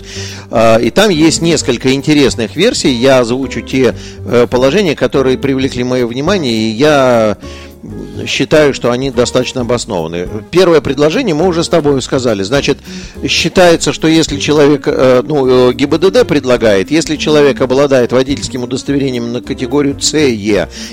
Э, 0.51 0.81
и 0.81 0.89
там 0.89 1.09
есть 1.09 1.41
несколько 1.41 1.93
интересных 1.93 2.55
версий. 2.55 2.91
Я 2.91 3.19
озвучу 3.19 3.61
те 3.61 3.95
э, 4.25 4.47
положения, 4.49 4.95
которые 4.95 5.37
привлекли 5.37 5.83
мое 5.83 6.07
внимание, 6.07 6.53
и 6.53 6.69
я 6.69 7.37
считаю, 8.25 8.73
что 8.73 8.91
они 8.91 9.11
достаточно 9.11 9.61
обоснованы. 9.61 10.27
Первое 10.51 10.81
предложение 10.81 11.33
мы 11.33 11.47
уже 11.47 11.63
с 11.63 11.69
тобой 11.69 12.01
сказали. 12.01 12.43
Значит, 12.43 12.77
считается, 13.25 13.93
что 13.93 14.07
если 14.07 14.37
человек, 14.39 14.83
э, 14.87 15.21
ну, 15.25 15.69
э, 15.69 15.73
ГИБДД 15.73 16.27
предлагает, 16.27 16.91
если 16.91 17.15
человек 17.15 17.61
обладает 17.61 18.11
водительским 18.11 18.63
удостоверением 18.63 19.31
на 19.31 19.41
категорию 19.41 19.99
СЕ 19.99 20.29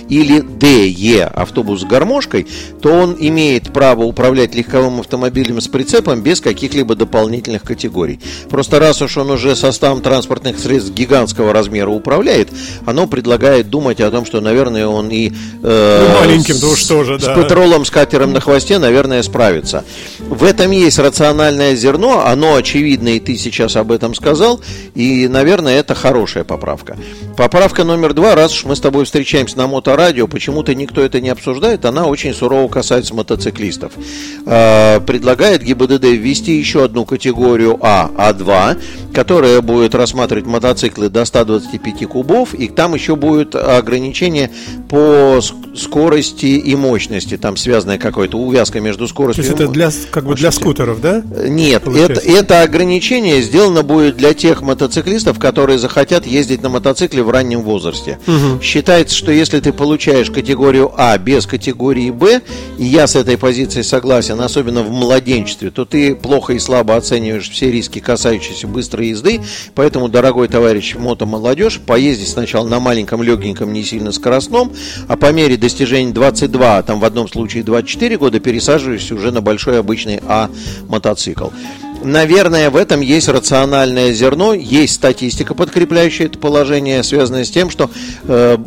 или 0.09 0.41
ДЕ, 0.41 1.25
автобус 1.25 1.81
с 1.81 1.85
гармошкой, 1.85 2.47
то 2.81 2.91
он 2.91 3.17
имеет 3.19 3.73
право 3.73 4.05
управлять 4.05 4.55
легковым 4.55 5.01
автомобилем 5.01 5.61
с 5.61 5.69
прицепом 5.69 6.23
без 6.23 6.41
каких-либо 6.41 6.95
дополнительных 6.95 7.63
категорий. 7.63 8.21
Просто 8.49 8.79
раз 8.79 9.03
уж 9.03 9.17
он 9.17 9.31
уже 9.31 9.57
составом 9.57 10.03
транспортных 10.03 10.59
средств 10.59 10.93
гигантского 10.93 11.53
размера 11.53 11.91
управляет, 11.91 12.49
оно 12.85 13.07
предлагает 13.07 13.71
думать 13.71 14.01
о 14.01 14.11
том, 14.11 14.25
что, 14.25 14.41
наверное, 14.41 14.87
он 14.87 15.11
и 15.11 15.33
э, 15.63 16.09
ну, 16.09 16.21
маленьким-то 16.21 16.76
уж 16.77 16.85
тоже, 16.85 17.19
да. 17.19 17.33
с 17.33 17.37
патролом, 17.37 17.85
с 17.85 17.91
катером 17.91 18.33
на 18.33 18.41
хвосте, 18.41 18.79
наверное, 18.79 19.23
справится. 19.23 19.85
В 20.19 20.45
этом 20.45 20.71
есть 20.71 20.99
рациональное 20.99 21.75
зерно, 21.75 22.27
оно 22.27 22.55
очевидно, 22.55 23.09
и 23.09 23.21
ты 23.21 23.37
сейчас 23.37 23.77
об 23.77 23.93
этом 23.93 24.15
сказал, 24.15 24.61
и, 24.95 25.29
наверное, 25.29 25.79
это 25.79 25.95
хорошая 25.95 26.45
поправка. 26.45 26.97
Поправка 27.37 27.85
номер 27.85 28.13
два, 28.13 28.35
раз 28.35 28.53
уж 28.53 28.65
мы 28.65 28.77
с 28.77 28.81
тобой 28.81 29.05
встречаемся 29.05 29.59
на 29.59 29.67
моторадио, 29.67 30.27
почему-то 30.27 30.75
никто 30.75 31.03
это 31.03 31.21
не 31.21 31.31
обсуждает, 31.31 31.85
она 31.85 32.07
очень 32.07 32.35
сурово 32.35 32.69
касается 32.69 33.15
мотоциклистов. 33.15 33.93
Э, 34.47 35.01
предлагает 35.01 35.63
ГИБДД 35.63 36.05
ввести 36.05 36.57
еще 36.57 36.85
одну 36.85 37.05
категорию 37.05 37.79
А, 37.81 38.11
А2, 38.17 39.13
которая 39.15 39.61
будет 39.61 39.95
рассматривать 39.95 40.47
мотоциклы 40.47 41.09
до 41.09 41.25
125 41.25 42.07
кубов, 42.07 42.55
и 42.55 42.69
там 42.69 42.95
еще 42.95 43.17
будет 43.17 43.55
ограничение 43.55 44.51
по 44.89 45.41
скорости 45.75 46.61
и 46.67 46.75
мощности, 46.75 47.37
там 47.37 47.57
связанная 47.57 47.97
какая-то 47.97 48.37
увязка 48.37 48.81
между 48.81 49.07
скоростью. 49.07 49.45
То 49.45 49.51
есть 49.51 49.61
это 49.61 49.73
для, 49.73 49.91
как 50.11 50.25
бы 50.25 50.35
для 50.35 50.51
скутеров, 50.51 51.01
да? 51.01 51.23
Нет, 51.49 51.87
это, 51.87 52.21
это 52.21 52.63
ограничение 52.63 53.41
сделано 53.41 53.85
будет 53.85 54.17
для 54.17 54.35
тех 54.35 54.63
мотоциклистов, 54.63 55.39
которые 55.39 55.79
захотят 55.79 56.27
ездить 56.27 56.63
на 56.63 56.69
мотоцикле 56.69 57.23
в 57.23 57.31
раннем 57.31 57.63
возрасте. 57.63 58.19
Угу. 58.27 58.61
Считается, 58.63 59.15
что 59.15 59.31
если 59.31 59.61
ты 59.61 59.73
получаешь 59.73 60.31
категорию 60.31 60.93
А 60.97 61.17
без 61.19 61.47
категории 61.47 62.11
Б, 62.11 62.43
и 62.79 62.85
я 62.85 63.07
с 63.07 63.15
этой 63.15 63.39
позицией 63.39 63.85
согласен, 63.85 64.41
особенно 64.41 64.83
в 64.83 64.91
младенчестве, 64.91 65.71
то 65.71 65.85
ты 65.85 66.17
плохо 66.17 66.55
и 66.55 66.59
слабо 66.59 66.97
оцениваешь 66.97 67.49
все 67.49 67.71
риски, 67.71 68.01
касающиеся 68.01 68.67
быстрой 68.67 69.09
езды. 69.09 69.41
Поэтому, 69.77 70.09
дорогой 70.09 70.49
товарищ 70.49 70.97
мотомолодежь, 70.97 71.79
поездить 71.79 72.29
сначала 72.29 72.67
на 72.67 72.81
маленьком, 72.81 73.23
легеньком, 73.23 73.73
не 73.73 73.85
сильно 73.85 74.11
скоростном, 74.11 74.73
а 75.07 75.17
по 75.17 75.31
мере 75.33 75.57
достижения 75.57 76.13
22, 76.13 76.56
а 76.65 76.83
там 76.83 77.01
в 77.01 77.05
одном 77.05 77.29
случае 77.29 77.63
24 77.63 78.17
года, 78.19 78.41
пересаживаюсь 78.41 79.11
уже 79.13 79.31
на 79.31 79.41
большой 79.41 79.79
обычный 79.79 80.21
А 80.27 80.51
мотоцикл. 80.89 81.49
Наверное, 82.03 82.71
в 82.71 82.77
этом 82.77 83.01
есть 83.01 83.29
рациональное 83.29 84.13
зерно, 84.13 84.55
есть 84.55 84.95
статистика, 84.95 85.55
подкрепляющая 85.55 86.27
это 86.27 86.39
положение, 86.39 87.03
связанная 87.03 87.45
с 87.45 87.51
тем, 87.51 87.71
что 87.71 87.91
э, 88.25 88.59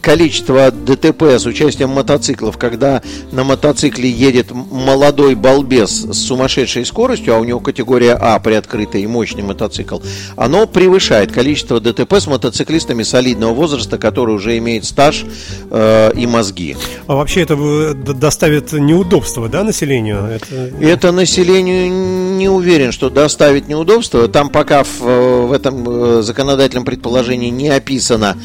количество 0.00 0.70
ДТП 0.70 1.22
с 1.22 1.46
участием 1.46 1.90
мотоциклов, 1.90 2.56
когда 2.56 3.02
на 3.32 3.44
мотоцикле 3.44 4.08
едет 4.08 4.52
молодой 4.52 5.34
балбес 5.34 5.90
с 5.90 6.18
сумасшедшей 6.18 6.86
скоростью, 6.86 7.34
а 7.34 7.38
у 7.38 7.44
него 7.44 7.60
категория 7.60 8.14
А 8.14 8.38
приоткрытый 8.38 9.02
и 9.02 9.06
мощный 9.06 9.42
мотоцикл, 9.42 9.98
оно 10.36 10.66
превышает 10.66 11.32
количество 11.32 11.80
ДТП 11.80 12.14
с 12.14 12.26
мотоциклистами 12.26 13.02
солидного 13.02 13.54
возраста, 13.54 13.98
которые 13.98 14.36
уже 14.36 14.56
имеют 14.58 14.84
стаж 14.84 15.24
э, 15.70 16.12
и 16.14 16.26
мозги. 16.26 16.76
А 17.06 17.16
вообще 17.16 17.42
это 17.42 17.54
э, 17.54 17.94
доставит 17.94 18.72
неудобства, 18.72 19.48
да, 19.48 19.64
населению? 19.64 20.24
Это, 20.24 20.54
это 20.80 21.12
населению 21.12 21.90
не 22.38 22.48
уверен, 22.48 22.67
что 22.92 23.10
доставит 23.10 23.68
неудобства. 23.68 24.28
Там 24.28 24.50
пока 24.50 24.84
в, 24.84 25.02
э, 25.02 25.46
в 25.46 25.52
этом 25.52 25.84
э, 25.88 26.22
законодательном 26.22 26.84
предположении 26.84 27.50
не 27.50 27.70
описано, 27.70 28.36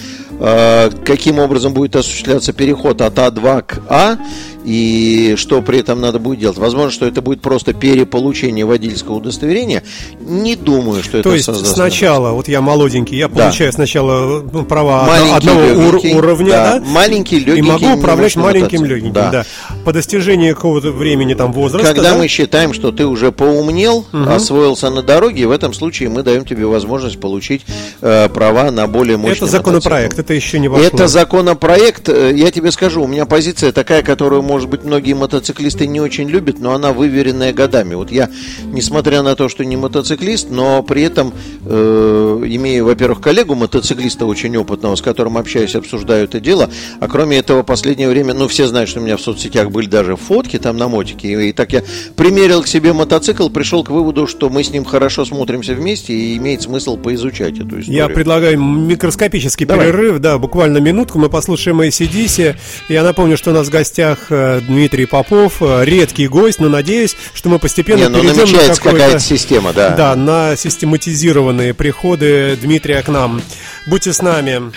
каким 1.05 1.39
образом 1.39 1.73
будет 1.73 1.95
осуществляться 1.95 2.53
переход 2.53 3.01
от 3.01 3.13
А2 3.17 3.61
к 3.61 3.81
А 3.87 4.17
и 4.63 5.35
что 5.37 5.61
при 5.61 5.79
этом 5.79 6.01
надо 6.01 6.19
будет 6.19 6.39
делать. 6.39 6.57
Возможно, 6.57 6.91
что 6.91 7.05
это 7.05 7.21
будет 7.21 7.41
просто 7.41 7.73
переполучение 7.73 8.65
водительского 8.65 9.15
удостоверения. 9.15 9.83
Не 10.21 10.55
думаю, 10.55 11.03
что 11.03 11.13
То 11.13 11.17
это 11.19 11.29
То 11.29 11.35
есть 11.35 11.65
сначала, 11.65 12.31
вот 12.31 12.47
я 12.47 12.61
молоденький, 12.61 13.17
я 13.17 13.29
получаю 13.29 13.71
да. 13.71 13.75
сначала 13.75 14.43
ну, 14.51 14.63
права 14.63 15.05
маленький, 15.05 15.35
одного 15.35 15.61
легенький, 15.61 16.13
уровня, 16.15 16.51
да, 16.51 16.79
да? 16.79 16.85
Маленький, 16.85 17.39
легенький. 17.39 17.59
И 17.59 17.61
могу 17.61 17.99
управлять 17.99 18.35
маленьким, 18.35 18.85
легеньким, 18.85 19.13
да. 19.13 19.31
да. 19.31 19.45
По 19.85 19.93
достижении 19.93 20.51
какого-то 20.51 20.91
времени 20.91 21.33
там 21.33 21.51
возраста. 21.51 21.93
Когда 21.93 22.11
да? 22.11 22.17
мы 22.17 22.27
считаем, 22.27 22.73
что 22.73 22.91
ты 22.91 23.05
уже 23.05 23.31
поумнел, 23.31 24.05
угу. 24.11 24.29
освоился 24.29 24.89
на 24.89 25.01
дороге, 25.01 25.47
в 25.47 25.51
этом 25.51 25.73
случае 25.73 26.09
мы 26.09 26.23
даем 26.23 26.45
тебе 26.45 26.65
возможность 26.65 27.19
получить 27.19 27.61
э, 28.01 28.29
права 28.29 28.71
на 28.71 28.87
более 28.87 29.17
мощный 29.17 29.37
Это 29.37 29.47
законопроект, 29.47 30.13
мотоцикл. 30.13 30.21
это 30.21 30.33
еще 30.33 30.59
не 30.59 30.67
вошло. 30.67 30.85
Это 30.85 31.07
законопроект, 31.07 32.09
э, 32.09 32.33
я 32.35 32.51
тебе 32.51 32.71
скажу, 32.71 33.03
у 33.03 33.07
меня 33.07 33.25
позиция 33.25 33.71
такая, 33.71 34.03
которую 34.03 34.41
может 34.53 34.69
быть, 34.69 34.83
многие 34.83 35.13
мотоциклисты 35.13 35.87
не 35.87 35.99
очень 35.99 36.29
любят, 36.29 36.59
но 36.59 36.75
она 36.75 36.93
выверенная 36.93 37.53
годами. 37.53 37.95
Вот 37.95 38.11
я, 38.11 38.29
несмотря 38.65 39.23
на 39.23 39.35
то, 39.35 39.49
что 39.49 39.65
не 39.65 39.75
мотоциклист, 39.75 40.51
но 40.51 40.83
при 40.83 41.01
этом 41.01 41.33
э, 41.65 42.43
имею, 42.45 42.85
во-первых, 42.85 43.19
коллегу 43.19 43.55
мотоциклиста 43.55 44.27
очень 44.27 44.55
опытного, 44.55 44.95
с 44.95 45.01
которым 45.01 45.39
общаюсь, 45.39 45.73
обсуждаю 45.73 46.25
это 46.25 46.39
дело. 46.39 46.69
А 46.99 47.07
кроме 47.07 47.37
этого, 47.37 47.63
последнее 47.63 48.07
время, 48.07 48.35
ну, 48.35 48.47
все 48.47 48.67
знают, 48.67 48.91
что 48.91 48.99
у 48.99 49.03
меня 49.03 49.17
в 49.17 49.21
соцсетях 49.21 49.71
были 49.71 49.87
даже 49.87 50.17
фотки 50.17 50.59
там 50.59 50.77
на 50.77 50.87
мотике. 50.87 51.29
И, 51.29 51.49
и 51.49 51.51
так 51.51 51.73
я 51.73 51.81
примерил 52.15 52.61
к 52.61 52.67
себе 52.67 52.93
мотоцикл, 52.93 53.49
пришел 53.49 53.83
к 53.83 53.89
выводу, 53.89 54.27
что 54.27 54.51
мы 54.51 54.63
с 54.63 54.69
ним 54.69 54.85
хорошо 54.85 55.25
смотримся 55.25 55.73
вместе 55.73 56.13
и 56.13 56.37
имеет 56.37 56.61
смысл 56.61 56.95
поизучать 56.95 57.55
эту 57.55 57.79
историю. 57.79 57.95
Я 57.95 58.07
предлагаю 58.07 58.59
микроскопический 58.61 59.65
Давай. 59.65 59.87
перерыв, 59.87 60.19
да, 60.19 60.37
буквально 60.37 60.77
минутку. 60.77 61.17
Мы 61.17 61.29
послушаем 61.29 61.81
ACDC. 61.81 62.55
Я 62.89 63.01
напомню, 63.01 63.35
что 63.35 63.49
у 63.49 63.53
нас 63.55 63.65
в 63.65 63.71
гостях 63.71 64.27
э, 64.29 64.42
Дмитрий 64.61 65.05
Попов, 65.05 65.61
э, 65.61 65.85
редкий 65.85 66.27
гость, 66.27 66.59
но 66.59 66.69
надеюсь, 66.69 67.15
что 67.33 67.49
мы 67.49 67.59
постепенно 67.59 68.03
Не, 68.03 68.09
ну, 68.09 68.21
перейдем 68.21 68.51
на 68.55 68.75
какая-то 68.75 69.19
система, 69.19 69.73
да. 69.73 69.89
Да, 69.89 70.15
на 70.15 70.55
систематизированные 70.55 71.73
приходы 71.73 72.57
Дмитрия 72.61 73.01
к 73.01 73.09
нам. 73.09 73.41
Будьте 73.85 74.13
с 74.13 74.21
нами. 74.21 74.71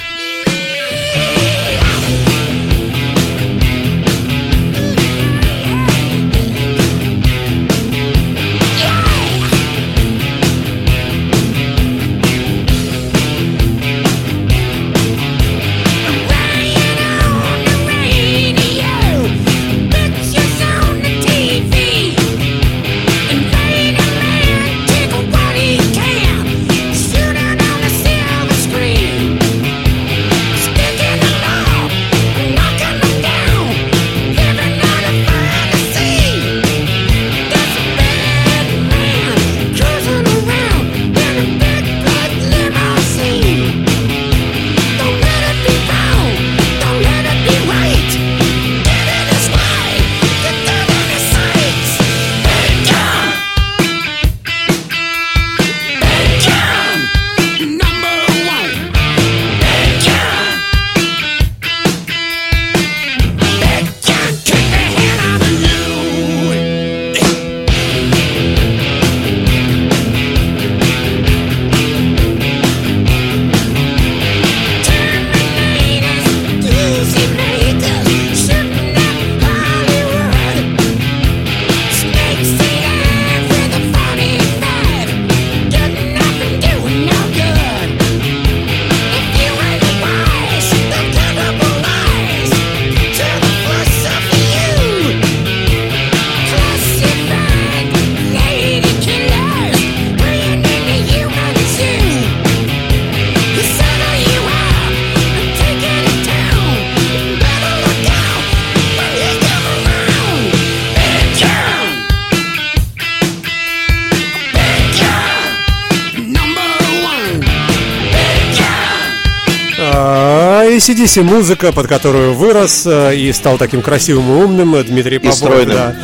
ACDC 121.07 121.23
музыка, 121.23 121.73
под 121.73 121.87
которую 121.87 122.35
вырос 122.35 122.85
э, 122.85 123.15
и 123.15 123.33
стал 123.33 123.59
таким 123.59 123.81
красивым 123.81 124.29
и 124.29 124.45
умным 124.45 124.83
Дмитрий 124.83 125.19
Попов. 125.19 125.65
Да. 125.67 125.95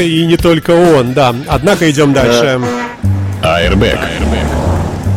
И 0.00 0.24
не 0.24 0.36
только 0.36 0.70
он, 0.70 1.12
да. 1.12 1.34
Однако 1.46 1.90
идем 1.90 2.12
дальше. 2.12 2.60
Airbag. 3.42 3.98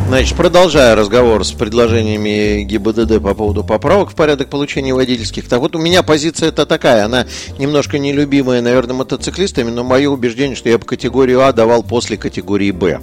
Значит, 0.10 0.36
продолжая 0.36 0.96
разговор 0.96 1.46
с 1.46 1.54
предложениями 1.54 2.64
ГИБДД 2.64 3.24
по 3.24 3.34
поводу 3.34 3.64
поправок 3.64 4.12
в 4.12 4.16
порядок 4.16 4.50
получения 4.50 4.94
водительских, 4.94 5.48
так 5.48 5.60
вот 5.60 5.76
у 5.76 5.80
меня 5.80 6.04
позиция 6.04 6.50
это 6.50 6.66
такая, 6.66 7.06
она 7.06 7.26
немножко 7.58 7.98
нелюбимая, 7.98 8.62
наверное, 8.62 8.96
мотоциклистами, 8.96 9.72
но 9.72 9.84
мое 9.84 10.10
убеждение, 10.10 10.56
что 10.56 10.70
я 10.70 10.78
бы 10.78 10.86
категорию 10.86 11.42
А 11.42 11.52
давал 11.54 11.82
после 11.82 12.18
категории 12.18 12.72
Б. 12.72 13.00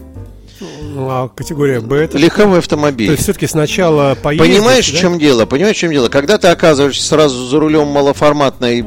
Ну, 0.93 1.09
а 1.09 1.29
категория 1.29 1.81
Б 1.81 1.97
это... 1.97 2.19
Легковой 2.19 2.59
автомобиль. 2.59 3.07
То 3.07 3.13
есть 3.13 3.23
все-таки 3.23 3.47
сначала 3.47 4.17
поездить, 4.21 4.55
Понимаешь, 4.55 4.91
да? 4.91 4.97
в 4.97 5.01
чем 5.01 5.19
дело? 5.19 5.47
Понимаешь, 5.47 5.77
в 5.77 5.79
чем 5.79 5.93
дело? 5.93 6.09
Когда 6.09 6.37
ты 6.37 6.49
оказываешься 6.49 7.07
сразу 7.07 7.47
за 7.47 7.61
рулем 7.61 7.87
малоформатной 7.89 8.85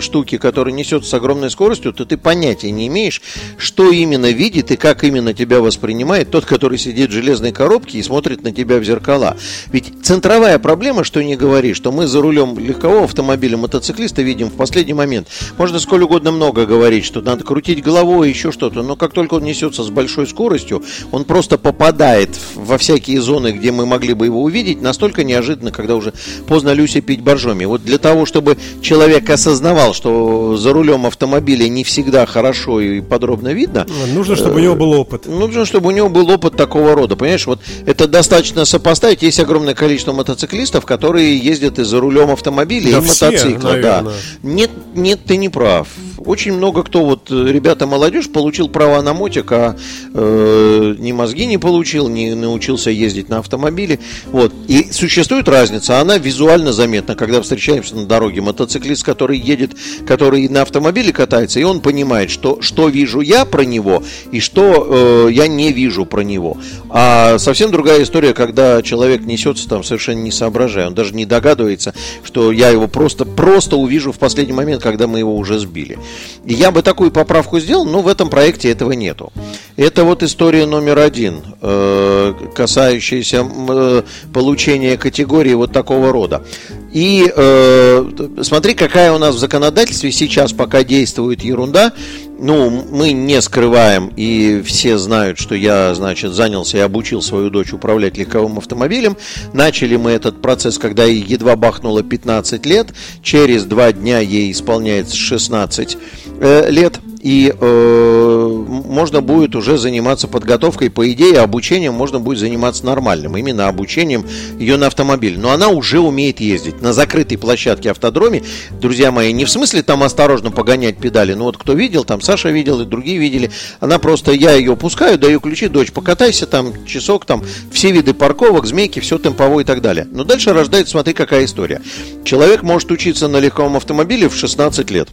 штуки, 0.00 0.38
которая 0.38 0.74
несется 0.74 1.08
с 1.08 1.14
огромной 1.14 1.50
скоростью, 1.50 1.92
то 1.92 2.04
ты 2.04 2.16
понятия 2.16 2.70
не 2.70 2.86
имеешь, 2.88 3.22
что 3.56 3.90
именно 3.90 4.30
видит 4.30 4.70
и 4.70 4.76
как 4.76 5.04
именно 5.04 5.32
тебя 5.32 5.60
воспринимает 5.60 6.30
тот, 6.30 6.44
который 6.44 6.78
сидит 6.78 7.10
в 7.10 7.12
железной 7.12 7.52
коробке 7.52 7.98
и 7.98 8.02
смотрит 8.02 8.42
на 8.42 8.52
тебя 8.52 8.78
в 8.78 8.84
зеркала. 8.84 9.36
Ведь 9.68 9.92
центровая 10.02 10.58
проблема, 10.58 11.04
что 11.04 11.22
не 11.22 11.36
говори, 11.36 11.72
что 11.72 11.92
мы 11.92 12.06
за 12.06 12.20
рулем 12.20 12.58
легкового 12.58 13.04
автомобиля 13.04 13.56
мотоциклиста 13.56 14.20
видим 14.22 14.48
в 14.48 14.54
последний 14.54 14.94
момент. 14.94 15.28
Можно 15.56 15.78
сколь 15.78 16.02
угодно 16.02 16.32
много 16.32 16.66
говорить, 16.66 17.04
что 17.04 17.20
надо 17.20 17.44
крутить 17.44 17.82
головой, 17.82 18.28
еще 18.28 18.52
что-то, 18.52 18.82
но 18.82 18.96
как 18.96 19.12
только 19.12 19.34
он 19.34 19.44
несется 19.44 19.82
с 19.82 19.90
большой 19.90 20.26
скоростью, 20.26 20.82
он 21.12 21.24
просто 21.24 21.35
попадает 21.58 22.30
во 22.54 22.78
всякие 22.78 23.20
зоны, 23.20 23.52
где 23.52 23.72
мы 23.72 23.86
могли 23.86 24.14
бы 24.14 24.26
его 24.26 24.42
увидеть, 24.42 24.80
настолько 24.80 25.24
неожиданно, 25.24 25.70
когда 25.70 25.94
уже 25.94 26.12
поздно 26.46 26.72
Люся 26.72 27.00
пить 27.00 27.20
боржоми. 27.20 27.64
Вот 27.64 27.84
для 27.84 27.98
того, 27.98 28.26
чтобы 28.26 28.56
человек 28.80 29.28
осознавал, 29.30 29.94
что 29.94 30.56
за 30.56 30.72
рулем 30.72 31.06
автомобиля 31.06 31.68
не 31.68 31.84
всегда 31.84 32.26
хорошо 32.26 32.80
и 32.80 33.00
подробно 33.00 33.52
видно. 33.52 33.86
Нужно, 34.12 34.36
чтобы 34.36 34.56
у 34.56 34.58
него 34.60 34.74
был 34.76 34.92
опыт. 34.92 35.26
Нужно, 35.26 35.64
чтобы 35.66 35.88
у 35.88 35.90
него 35.92 36.08
был 36.08 36.30
опыт 36.30 36.56
такого 36.56 36.94
рода. 36.94 37.16
Понимаешь, 37.16 37.46
вот 37.46 37.60
это 37.84 38.06
достаточно 38.06 38.64
сопоставить. 38.64 39.22
Есть 39.22 39.40
огромное 39.40 39.74
количество 39.74 40.12
мотоциклистов, 40.12 40.84
которые 40.84 41.38
ездят 41.38 41.78
и 41.78 41.84
за 41.84 42.00
рулем 42.00 42.30
автомобиля, 42.30 42.92
Да 42.92 42.98
и 42.98 43.00
все, 43.02 43.26
мотоцикла. 43.26 43.76
Да. 43.76 44.02
наверное. 44.02 44.14
Нет, 44.42 44.70
нет, 44.94 45.20
ты 45.24 45.36
не 45.36 45.48
прав. 45.48 45.88
Очень 46.18 46.54
много 46.54 46.82
кто, 46.82 47.04
вот 47.04 47.30
э, 47.30 47.52
ребята 47.52 47.86
молодежь, 47.86 48.28
получил 48.28 48.68
права 48.68 49.02
на 49.02 49.12
мотик, 49.14 49.52
а 49.52 49.76
э, 50.14 50.94
ни 50.98 51.12
мозги 51.12 51.46
не 51.46 51.58
получил, 51.58 52.08
не 52.08 52.34
научился 52.34 52.90
ездить 52.90 53.28
на 53.28 53.38
автомобиле. 53.38 53.98
Вот. 54.26 54.52
И 54.68 54.92
существует 54.92 55.48
разница, 55.48 56.00
она 56.00 56.18
визуально 56.18 56.72
заметна, 56.72 57.14
когда 57.14 57.42
встречаемся 57.42 57.96
на 57.96 58.06
дороге. 58.06 58.40
Мотоциклист, 58.40 59.04
который 59.04 59.38
едет, 59.38 59.72
который 60.06 60.48
на 60.48 60.62
автомобиле 60.62 61.12
катается, 61.12 61.60
и 61.60 61.64
он 61.64 61.80
понимает, 61.80 62.30
что, 62.30 62.60
что 62.60 62.88
вижу 62.88 63.20
я 63.20 63.44
про 63.44 63.62
него 63.62 64.02
и 64.30 64.40
что 64.40 65.26
э, 65.28 65.32
я 65.32 65.46
не 65.46 65.72
вижу 65.72 66.06
про 66.06 66.22
него. 66.22 66.56
А 66.88 67.38
совсем 67.38 67.70
другая 67.70 68.02
история, 68.02 68.34
когда 68.34 68.82
человек 68.82 69.22
несется 69.22 69.68
там 69.68 69.84
совершенно 69.84 70.20
не 70.20 70.30
соображая, 70.30 70.88
он 70.88 70.94
даже 70.94 71.14
не 71.14 71.26
догадывается, 71.26 71.94
что 72.24 72.52
я 72.52 72.70
его 72.70 72.88
просто, 72.88 73.24
просто 73.24 73.76
увижу 73.76 74.12
в 74.12 74.18
последний 74.18 74.52
момент, 74.52 74.82
когда 74.82 75.06
мы 75.06 75.18
его 75.18 75.36
уже 75.36 75.58
сбили. 75.58 75.98
Я 76.44 76.70
бы 76.70 76.82
такую 76.82 77.10
поправку 77.10 77.58
сделал, 77.58 77.84
но 77.84 78.02
в 78.02 78.08
этом 78.08 78.30
проекте 78.30 78.70
этого 78.70 78.92
нету. 78.92 79.32
Это 79.76 80.04
вот 80.04 80.22
история 80.22 80.66
номер 80.66 80.98
один, 81.00 81.42
э, 81.60 82.34
касающаяся 82.54 83.46
э, 83.68 84.02
получения 84.32 84.96
категории 84.96 85.54
вот 85.54 85.72
такого 85.72 86.12
рода. 86.12 86.44
И 86.92 87.30
э, 87.34 88.30
смотри, 88.42 88.74
какая 88.74 89.12
у 89.12 89.18
нас 89.18 89.34
в 89.34 89.38
законодательстве 89.38 90.12
сейчас 90.12 90.52
пока 90.52 90.84
действует 90.84 91.42
ерунда. 91.42 91.92
Ну, 92.38 92.84
мы 92.90 93.12
не 93.12 93.40
скрываем, 93.40 94.12
и 94.14 94.62
все 94.62 94.98
знают, 94.98 95.38
что 95.38 95.54
я, 95.54 95.94
значит, 95.94 96.32
занялся 96.32 96.76
и 96.76 96.80
обучил 96.80 97.22
свою 97.22 97.48
дочь 97.48 97.72
управлять 97.72 98.18
легковым 98.18 98.58
автомобилем. 98.58 99.16
Начали 99.54 99.96
мы 99.96 100.10
этот 100.10 100.42
процесс, 100.42 100.76
когда 100.76 101.04
ей 101.04 101.22
едва 101.22 101.56
бахнуло 101.56 102.02
15 102.02 102.66
лет. 102.66 102.88
Через 103.22 103.64
два 103.64 103.92
дня 103.92 104.18
ей 104.18 104.52
исполняется 104.52 105.16
16 105.16 105.96
э, 106.40 106.70
лет. 106.70 107.00
И 107.26 107.52
э, 107.52 108.64
можно 108.86 109.20
будет 109.20 109.56
уже 109.56 109.78
заниматься 109.78 110.28
подготовкой, 110.28 110.90
по 110.90 111.10
идее, 111.10 111.40
обучением 111.40 111.92
можно 111.92 112.20
будет 112.20 112.38
заниматься 112.38 112.86
нормальным, 112.86 113.36
именно 113.36 113.66
обучением 113.66 114.24
ее 114.60 114.76
на 114.76 114.86
автомобиль. 114.86 115.36
Но 115.36 115.50
она 115.50 115.66
уже 115.70 115.98
умеет 115.98 116.38
ездить 116.38 116.82
на 116.82 116.92
закрытой 116.92 117.36
площадке 117.36 117.90
автодроме. 117.90 118.44
Друзья 118.80 119.10
мои, 119.10 119.32
не 119.32 119.44
в 119.44 119.50
смысле 119.50 119.82
там 119.82 120.04
осторожно 120.04 120.52
погонять 120.52 120.98
педали, 120.98 121.34
но 121.34 121.46
вот 121.46 121.56
кто 121.56 121.72
видел, 121.72 122.04
там 122.04 122.20
Саша 122.20 122.50
видел 122.50 122.80
и 122.82 122.84
другие 122.84 123.18
видели, 123.18 123.50
она 123.80 123.98
просто, 123.98 124.30
я 124.30 124.52
ее 124.52 124.76
пускаю, 124.76 125.18
даю 125.18 125.40
ключи, 125.40 125.66
дочь, 125.66 125.90
покатайся 125.90 126.46
там 126.46 126.86
часок, 126.86 127.24
там 127.24 127.42
все 127.72 127.90
виды 127.90 128.14
парковок, 128.14 128.66
змейки, 128.66 129.00
все 129.00 129.18
темповое 129.18 129.64
и 129.64 129.66
так 129.66 129.82
далее. 129.82 130.06
Но 130.12 130.22
дальше 130.22 130.52
рождается, 130.52 130.92
смотри, 130.92 131.12
какая 131.12 131.44
история. 131.46 131.82
Человек 132.24 132.62
может 132.62 132.88
учиться 132.92 133.26
на 133.26 133.38
легковом 133.38 133.76
автомобиле 133.76 134.28
в 134.28 134.36
16 134.36 134.88
лет 134.92 135.08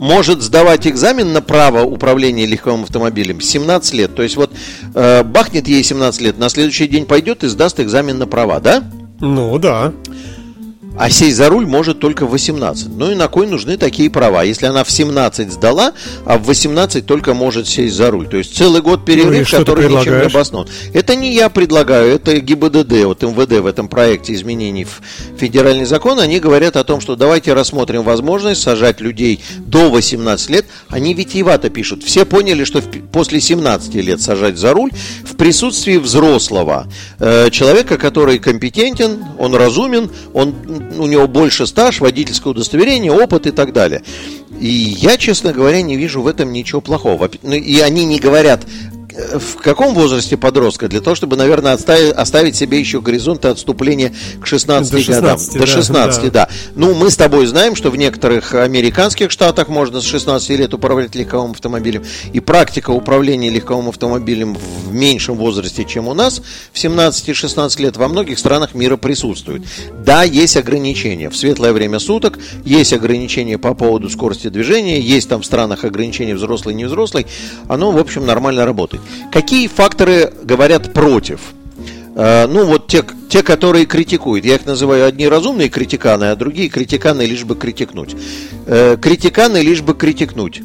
может 0.00 0.40
сдавать 0.40 0.86
экзамен 0.86 1.34
на 1.34 1.42
право 1.42 1.82
управления 1.82 2.46
легковым 2.46 2.84
автомобилем 2.84 3.40
17 3.40 3.92
лет. 3.92 4.14
То 4.14 4.22
есть 4.22 4.34
вот 4.36 4.50
э, 4.94 5.22
бахнет 5.22 5.68
ей 5.68 5.84
17 5.84 6.20
лет, 6.22 6.38
на 6.38 6.48
следующий 6.48 6.88
день 6.88 7.04
пойдет 7.04 7.44
и 7.44 7.48
сдаст 7.48 7.78
экзамен 7.80 8.18
на 8.18 8.26
права, 8.26 8.60
да? 8.60 8.82
Ну 9.20 9.58
да. 9.58 9.92
А 11.00 11.08
сесть 11.08 11.38
за 11.38 11.48
руль 11.48 11.64
может 11.64 11.98
только 11.98 12.26
в 12.26 12.30
18. 12.32 12.88
Ну 12.88 13.10
и 13.10 13.14
на 13.14 13.28
кой 13.28 13.46
нужны 13.46 13.78
такие 13.78 14.10
права? 14.10 14.42
Если 14.42 14.66
она 14.66 14.84
в 14.84 14.90
17 14.90 15.50
сдала, 15.50 15.94
а 16.26 16.36
в 16.36 16.44
18 16.44 17.06
только 17.06 17.32
может 17.32 17.66
сесть 17.66 17.94
за 17.94 18.10
руль. 18.10 18.28
То 18.28 18.36
есть 18.36 18.54
целый 18.54 18.82
год 18.82 19.00
Ну 19.00 19.06
перерыв, 19.06 19.50
ты 19.50 19.56
который 19.56 19.88
ничем 19.88 20.18
не 20.18 20.26
обоснован. 20.26 20.68
Это 20.92 21.14
не 21.14 21.32
я 21.32 21.48
предлагаю, 21.48 22.12
это 22.12 22.38
ГИБДД, 22.38 23.04
вот 23.04 23.22
МВД 23.22 23.60
в 23.60 23.66
этом 23.66 23.88
проекте 23.88 24.34
изменений 24.34 24.84
в 24.84 25.00
федеральный 25.38 25.86
закон. 25.86 26.20
Они 26.20 26.38
говорят 26.38 26.76
о 26.76 26.84
том, 26.84 27.00
что 27.00 27.16
давайте 27.16 27.54
рассмотрим 27.54 28.02
возможность 28.02 28.60
сажать 28.60 29.00
людей 29.00 29.42
до 29.56 29.88
18 29.88 30.50
лет. 30.50 30.66
Они 30.90 31.14
витиевато 31.14 31.70
пишут. 31.70 32.04
Все 32.04 32.26
поняли, 32.26 32.64
что 32.64 32.82
после 33.10 33.40
17 33.40 33.94
лет 33.94 34.20
сажать 34.20 34.58
за 34.58 34.74
руль 34.74 34.90
в 35.24 35.34
присутствии 35.36 35.96
взрослого 35.96 36.86
э, 37.20 37.48
человека, 37.50 37.96
который 37.96 38.38
компетентен, 38.38 39.24
он 39.38 39.54
разумен, 39.54 40.10
он, 40.34 40.54
у 40.98 41.06
него 41.06 41.26
больше 41.26 41.66
стаж, 41.66 42.00
водительское 42.00 42.52
удостоверение, 42.52 43.12
опыт 43.12 43.46
и 43.46 43.50
так 43.50 43.72
далее. 43.72 44.02
И 44.58 44.68
я, 44.68 45.16
честно 45.16 45.52
говоря, 45.52 45.82
не 45.82 45.96
вижу 45.96 46.22
в 46.22 46.26
этом 46.26 46.52
ничего 46.52 46.80
плохого. 46.80 47.30
Ну, 47.42 47.52
И 47.52 47.80
они 47.80 48.04
не 48.04 48.18
говорят, 48.18 48.66
в 49.12 49.56
каком 49.56 49.94
возрасте 49.94 50.36
подростка, 50.36 50.88
для 50.88 51.00
того, 51.00 51.14
чтобы, 51.14 51.36
наверное, 51.36 51.72
отставить, 51.72 52.12
оставить 52.12 52.56
себе 52.56 52.78
еще 52.78 53.00
горизонты 53.00 53.48
отступления 53.48 54.12
к 54.40 54.46
16 54.46 54.92
До 54.92 54.98
16, 54.98 55.22
годам. 55.22 55.38
да, 55.52 55.58
До 55.58 55.66
16, 55.66 56.22
да. 56.24 56.30
да. 56.30 56.48
Ну, 56.74 56.94
мы 56.94 57.10
с 57.10 57.16
тобой 57.16 57.46
знаем, 57.46 57.76
что 57.76 57.90
в 57.90 57.96
некоторых 57.96 58.54
американских 58.54 59.30
штатах 59.30 59.68
можно 59.68 60.00
с 60.00 60.04
16 60.04 60.50
лет 60.50 60.74
управлять 60.74 61.14
легковым 61.14 61.52
автомобилем. 61.52 62.04
И 62.32 62.40
практика 62.40 62.90
управления 62.90 63.50
легковым 63.50 63.88
автомобилем 63.88 64.54
в 64.54 64.92
меньшем 64.92 65.36
возрасте, 65.36 65.84
чем 65.84 66.08
у 66.08 66.14
нас, 66.14 66.42
в 66.72 66.76
17-16 66.76 67.82
лет, 67.82 67.96
во 67.96 68.08
многих 68.08 68.38
странах 68.38 68.74
мира 68.74 68.96
присутствует. 68.96 69.62
Да, 70.04 70.22
есть 70.22 70.56
ограничения. 70.56 71.30
В 71.30 71.36
светлое 71.36 71.72
время 71.72 71.98
суток 71.98 72.38
есть 72.64 72.92
ограничения 72.92 73.58
по 73.58 73.74
поводу 73.74 74.08
скорости 74.08 74.48
движения, 74.48 75.00
есть 75.00 75.28
там 75.28 75.42
в 75.42 75.46
странах 75.46 75.84
ограничения 75.84 76.34
взрослый, 76.34 76.74
не 76.74 76.84
взрослый. 76.84 77.26
Оно, 77.68 77.90
в 77.90 77.98
общем, 77.98 78.26
нормально 78.26 78.64
работает. 78.64 78.99
Какие 79.32 79.68
факторы 79.68 80.32
говорят 80.42 80.92
против? 80.92 81.40
Э, 82.16 82.46
Ну, 82.46 82.64
вот 82.66 82.86
те, 82.88 83.04
те, 83.28 83.42
которые 83.42 83.86
критикуют. 83.86 84.44
Я 84.44 84.56
их 84.56 84.66
называю 84.66 85.06
одни 85.06 85.28
разумные 85.28 85.68
критиканы, 85.68 86.24
а 86.30 86.36
другие 86.36 86.68
критиканы 86.68 87.22
лишь 87.22 87.44
бы 87.44 87.54
критикнуть. 87.54 88.16
Э, 88.66 88.96
Критиканы 89.00 89.58
лишь 89.58 89.82
бы 89.82 89.94
критикнуть. 89.94 90.62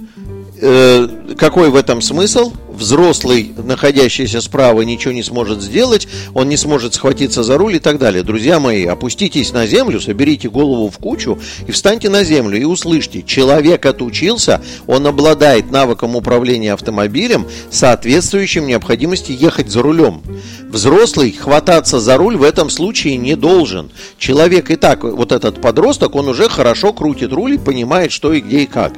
Э, 0.68 1.08
Какой 1.38 1.70
в 1.70 1.76
этом 1.76 2.02
смысл? 2.02 2.52
Взрослый, 2.72 3.54
находящийся 3.56 4.42
справа, 4.42 4.82
ничего 4.82 5.14
не 5.14 5.24
сможет 5.24 5.62
сделать, 5.62 6.08
он 6.34 6.50
не 6.50 6.58
сможет 6.58 6.94
схватиться 6.94 7.42
за 7.44 7.58
руль 7.58 7.76
и 7.76 7.80
так 7.80 8.00
далее. 8.00 8.22
Друзья 8.22 8.60
мои, 8.60 8.86
опуститесь 8.86 9.54
на 9.54 9.66
землю, 9.66 10.02
соберите 10.02 10.50
голову 10.50 10.90
в 10.90 10.98
кучу 10.98 11.40
и 11.68 11.72
встаньте 11.72 12.10
на 12.10 12.24
землю 12.24 12.60
и 12.60 12.66
услышьте, 12.66 13.22
человек 13.22 13.86
отучился, 13.86 14.62
он 14.88 15.08
обладает 15.08 15.72
навыком 15.72 16.18
управления 16.18 16.74
автомобилем, 16.74 17.46
соответствующим 17.72 18.68
необходимости 18.68 19.32
ехать 19.32 19.70
за 19.70 19.82
рулем. 19.82 20.22
Взрослый 20.68 21.32
хвататься 21.32 22.02
за 22.02 22.18
руль 22.18 22.36
в 22.36 22.44
этом 22.44 22.70
случае 22.70 23.16
не 23.16 23.36
должен. 23.36 23.90
Человек 24.18 24.70
и 24.70 24.76
так, 24.76 25.04
вот 25.06 25.32
этот 25.32 25.62
подросток, 25.62 26.16
он 26.16 26.28
уже 26.28 26.50
хорошо 26.50 26.92
крутит 26.92 27.32
руль 27.32 27.54
и 27.54 27.58
понимает, 27.58 28.12
что 28.12 28.34
и 28.34 28.42
где 28.42 28.64
и 28.64 28.66
как. 28.66 28.92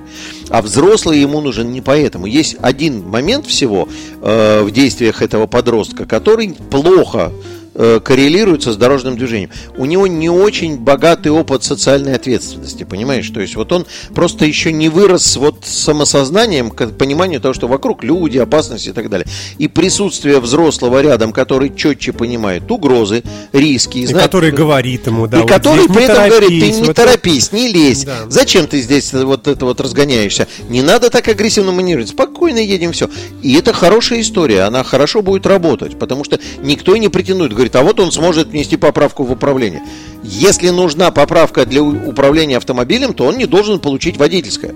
А 0.50 0.62
взрослый 0.62 1.20
ему 1.20 1.42
нужен 1.42 1.72
не 1.72 1.82
поэтому. 1.82 2.26
Есть 2.26 2.56
один 2.62 3.08
момент 3.08 3.46
всего 3.46 3.88
э, 4.22 4.62
в 4.64 4.72
действиях 4.72 5.22
этого 5.22 5.48
подростка, 5.48 6.06
который 6.06 6.56
плохо 6.70 7.32
коррелируется 7.78 8.74
с 8.74 8.78
дорожным 8.78 9.18
движением. 9.18 9.52
У 9.78 9.86
него 9.86 10.08
не 10.08 10.30
очень 10.30 10.78
богатый 10.78 11.30
опыт 11.30 11.64
социальной 11.64 12.16
ответственности, 12.16 12.84
понимаешь? 12.84 13.30
То 13.30 13.40
есть 13.40 13.56
вот 13.56 13.72
он 13.72 13.86
просто 14.16 14.46
еще 14.46 14.72
не 14.72 14.90
вырос 14.90 15.38
вот 15.38 15.60
самосознанием 15.64 16.72
к 16.72 16.88
пониманию 16.88 17.40
того, 17.40 17.54
что 17.54 17.68
вокруг 17.68 18.04
люди, 18.04 18.38
опасности 18.38 18.90
и 18.90 18.94
так 18.94 19.10
далее. 19.10 19.28
И 19.58 19.68
присутствие 19.68 20.40
взрослого 20.40 21.02
рядом, 21.02 21.32
который 21.34 21.74
четче 21.76 22.14
понимает 22.14 22.70
угрозы, 22.72 23.24
риски. 23.54 24.00
И, 24.00 24.08
знает, 24.08 24.26
который 24.26 24.52
говорит 24.52 25.06
ему, 25.08 25.28
да. 25.28 25.38
И 25.38 25.42
вот 25.42 25.50
который 25.50 25.88
при 25.88 26.04
этом 26.04 26.30
говорит, 26.30 26.50
ты 26.50 26.72
не 26.72 26.84
вот 26.84 26.96
торопись, 26.96 27.52
не 27.52 27.68
лезь. 27.68 28.06
Да. 28.06 28.26
Зачем 28.28 28.68
ты 28.68 28.82
здесь 28.82 29.14
вот 29.14 29.48
это 29.48 29.66
вот 29.66 29.80
разгоняешься? 29.82 30.48
Не 30.70 30.82
надо 30.82 31.10
так 31.10 31.28
агрессивно 31.28 31.72
маневрировать. 31.72 32.10
Спокойно 32.10 32.60
едем, 32.60 32.92
все. 32.92 33.10
И 33.44 33.54
это 33.54 33.74
хорошая 33.74 34.22
история, 34.22 34.62
она 34.62 34.84
хорошо 34.84 35.22
будет 35.22 35.46
работать, 35.46 36.00
потому 36.00 36.24
что 36.24 36.40
никто 36.62 36.96
и 36.96 37.00
не 37.00 37.10
претендует. 37.10 37.54
Говорит, 37.54 37.67
а 37.76 37.84
вот 37.84 38.00
он 38.00 38.12
сможет 38.12 38.48
внести 38.48 38.78
поправку 38.78 39.24
в 39.24 39.32
управление. 39.32 39.82
Если 40.24 40.70
нужна 40.70 41.12
поправка 41.12 41.66
для 41.66 41.84
управления 41.84 42.58
автомобилем, 42.58 43.14
то 43.14 43.26
он 43.26 43.38
не 43.38 43.46
должен 43.46 43.80
получить 43.80 44.18
водительское. 44.18 44.74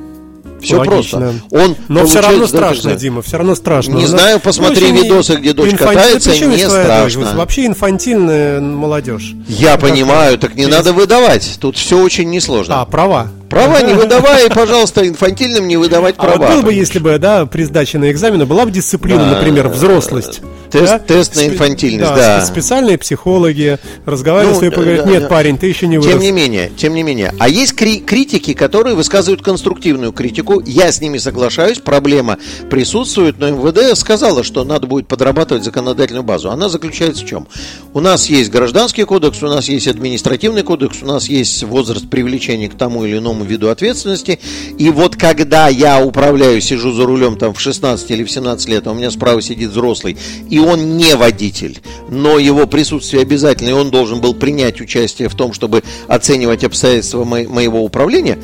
Все 0.62 0.77
Логично. 0.77 1.19
просто. 1.19 1.34
Он 1.51 1.75
Но 1.88 2.06
все 2.06 2.21
равно 2.21 2.47
страшно, 2.47 2.95
Дима, 2.95 3.21
все 3.21 3.38
равно 3.38 3.56
страшно. 3.56 3.95
Не 3.95 4.06
знаю, 4.06 4.39
посмотри 4.39 4.91
ну, 4.91 5.01
видосы, 5.01 5.36
где 5.36 5.54
дочь 5.54 5.73
инфанти... 5.73 5.95
катается, 5.95 6.30
не 6.47 6.58
страшно. 6.58 7.25
Дочь? 7.25 7.34
Вообще 7.34 7.65
инфантильная 7.65 8.62
молодежь. 8.62 9.34
Я 9.47 9.75
ну, 9.75 9.88
понимаю, 9.88 10.38
так 10.38 10.56
не 10.56 10.63
Через... 10.63 10.75
надо 10.75 10.93
выдавать. 10.93 11.58
Тут 11.60 11.77
все 11.77 11.99
очень 11.99 12.30
несложно. 12.30 12.82
А, 12.82 12.86
права. 12.86 13.30
Права 13.51 13.81
не 13.81 13.93
выдавай, 13.93 14.49
пожалуйста, 14.49 15.05
инфантильным 15.05 15.67
не 15.67 15.75
выдавать 15.75 16.15
права. 16.15 16.33
А 16.33 16.37
вот 16.37 16.49
был 16.55 16.63
бы, 16.63 16.73
если 16.73 16.99
бы, 16.99 17.17
да, 17.19 17.45
при 17.45 17.63
сдаче 17.63 17.97
на 17.97 18.09
экзамены 18.09 18.45
была 18.45 18.65
бы 18.65 18.71
дисциплина, 18.71 19.25
например, 19.25 19.67
взрослость. 19.67 20.41
Тест, 20.71 20.85
да? 20.85 20.99
тест 20.99 21.35
на 21.35 21.47
инфантильность, 21.47 22.13
да. 22.13 22.39
да. 22.39 22.45
Специальные 22.45 22.97
психологи 22.97 23.77
разговаривают 24.05 24.61
ну, 24.61 24.67
с 24.67 24.71
тобой, 24.71 24.85
говорят, 24.85 25.05
нет, 25.05 25.27
парень, 25.27 25.57
ты 25.57 25.67
еще 25.67 25.85
не 25.87 25.97
вырос. 25.97 26.13
Тем 26.13 26.21
не 26.21 26.31
менее, 26.31 26.71
тем 26.77 26.93
не 26.93 27.03
менее. 27.03 27.33
А 27.39 27.49
есть 27.49 27.73
кри- 27.73 27.99
критики, 27.99 28.53
которые 28.53 28.95
высказывают 28.95 29.41
конструктивную 29.41 30.13
критику. 30.13 30.61
Я 30.65 30.89
с 30.93 31.01
ними 31.01 31.17
соглашаюсь, 31.17 31.79
проблема 31.79 32.37
присутствует, 32.69 33.37
но 33.37 33.49
МВД 33.49 33.97
сказала, 33.97 34.45
что 34.45 34.63
надо 34.63 34.87
будет 34.87 35.07
подрабатывать 35.07 35.65
законодательную 35.65 36.23
базу. 36.23 36.51
Она 36.51 36.69
заключается 36.69 37.25
в 37.25 37.27
чем? 37.27 37.47
У 37.93 37.99
нас 37.99 38.27
есть 38.27 38.49
гражданский 38.49 39.03
кодекс, 39.03 39.43
у 39.43 39.47
нас 39.47 39.67
есть 39.67 39.89
административный 39.89 40.63
кодекс, 40.63 40.99
у 41.01 41.05
нас 41.05 41.27
есть 41.27 41.63
возраст 41.63 42.09
привлечения 42.09 42.69
к 42.69 42.75
тому 42.75 43.03
или 43.03 43.17
иному 43.17 43.40
виду 43.45 43.69
ответственности. 43.69 44.39
И 44.77 44.89
вот 44.89 45.15
когда 45.15 45.67
я 45.67 46.04
управляю, 46.04 46.62
сижу 46.62 46.91
за 46.91 47.06
рулем 47.06 47.38
там 47.38 47.54
в 47.54 47.60
16 47.60 48.10
или 48.12 48.23
в 48.23 48.32
17 48.32 48.69
лет, 48.69 48.88
а 48.88 48.91
у 48.91 48.93
меня 48.93 49.12
справа 49.12 49.41
сидит 49.41 49.71
взрослый, 49.71 50.17
и 50.49 50.60
он 50.60 50.97
не 50.97 51.15
водитель, 51.15 51.80
но 52.10 52.39
его 52.39 52.67
присутствие 52.67 53.21
обязательно, 53.21 53.69
и 53.69 53.73
он 53.73 53.91
должен 53.91 54.21
был 54.21 54.34
принять 54.34 54.82
участие 54.82 55.30
в 55.30 55.36
том, 55.36 55.54
чтобы 55.54 55.84
оценивать 56.08 56.63
обстоятельства 56.63 57.23
мо- 57.23 57.47
моего 57.47 57.84
управления, 57.84 58.38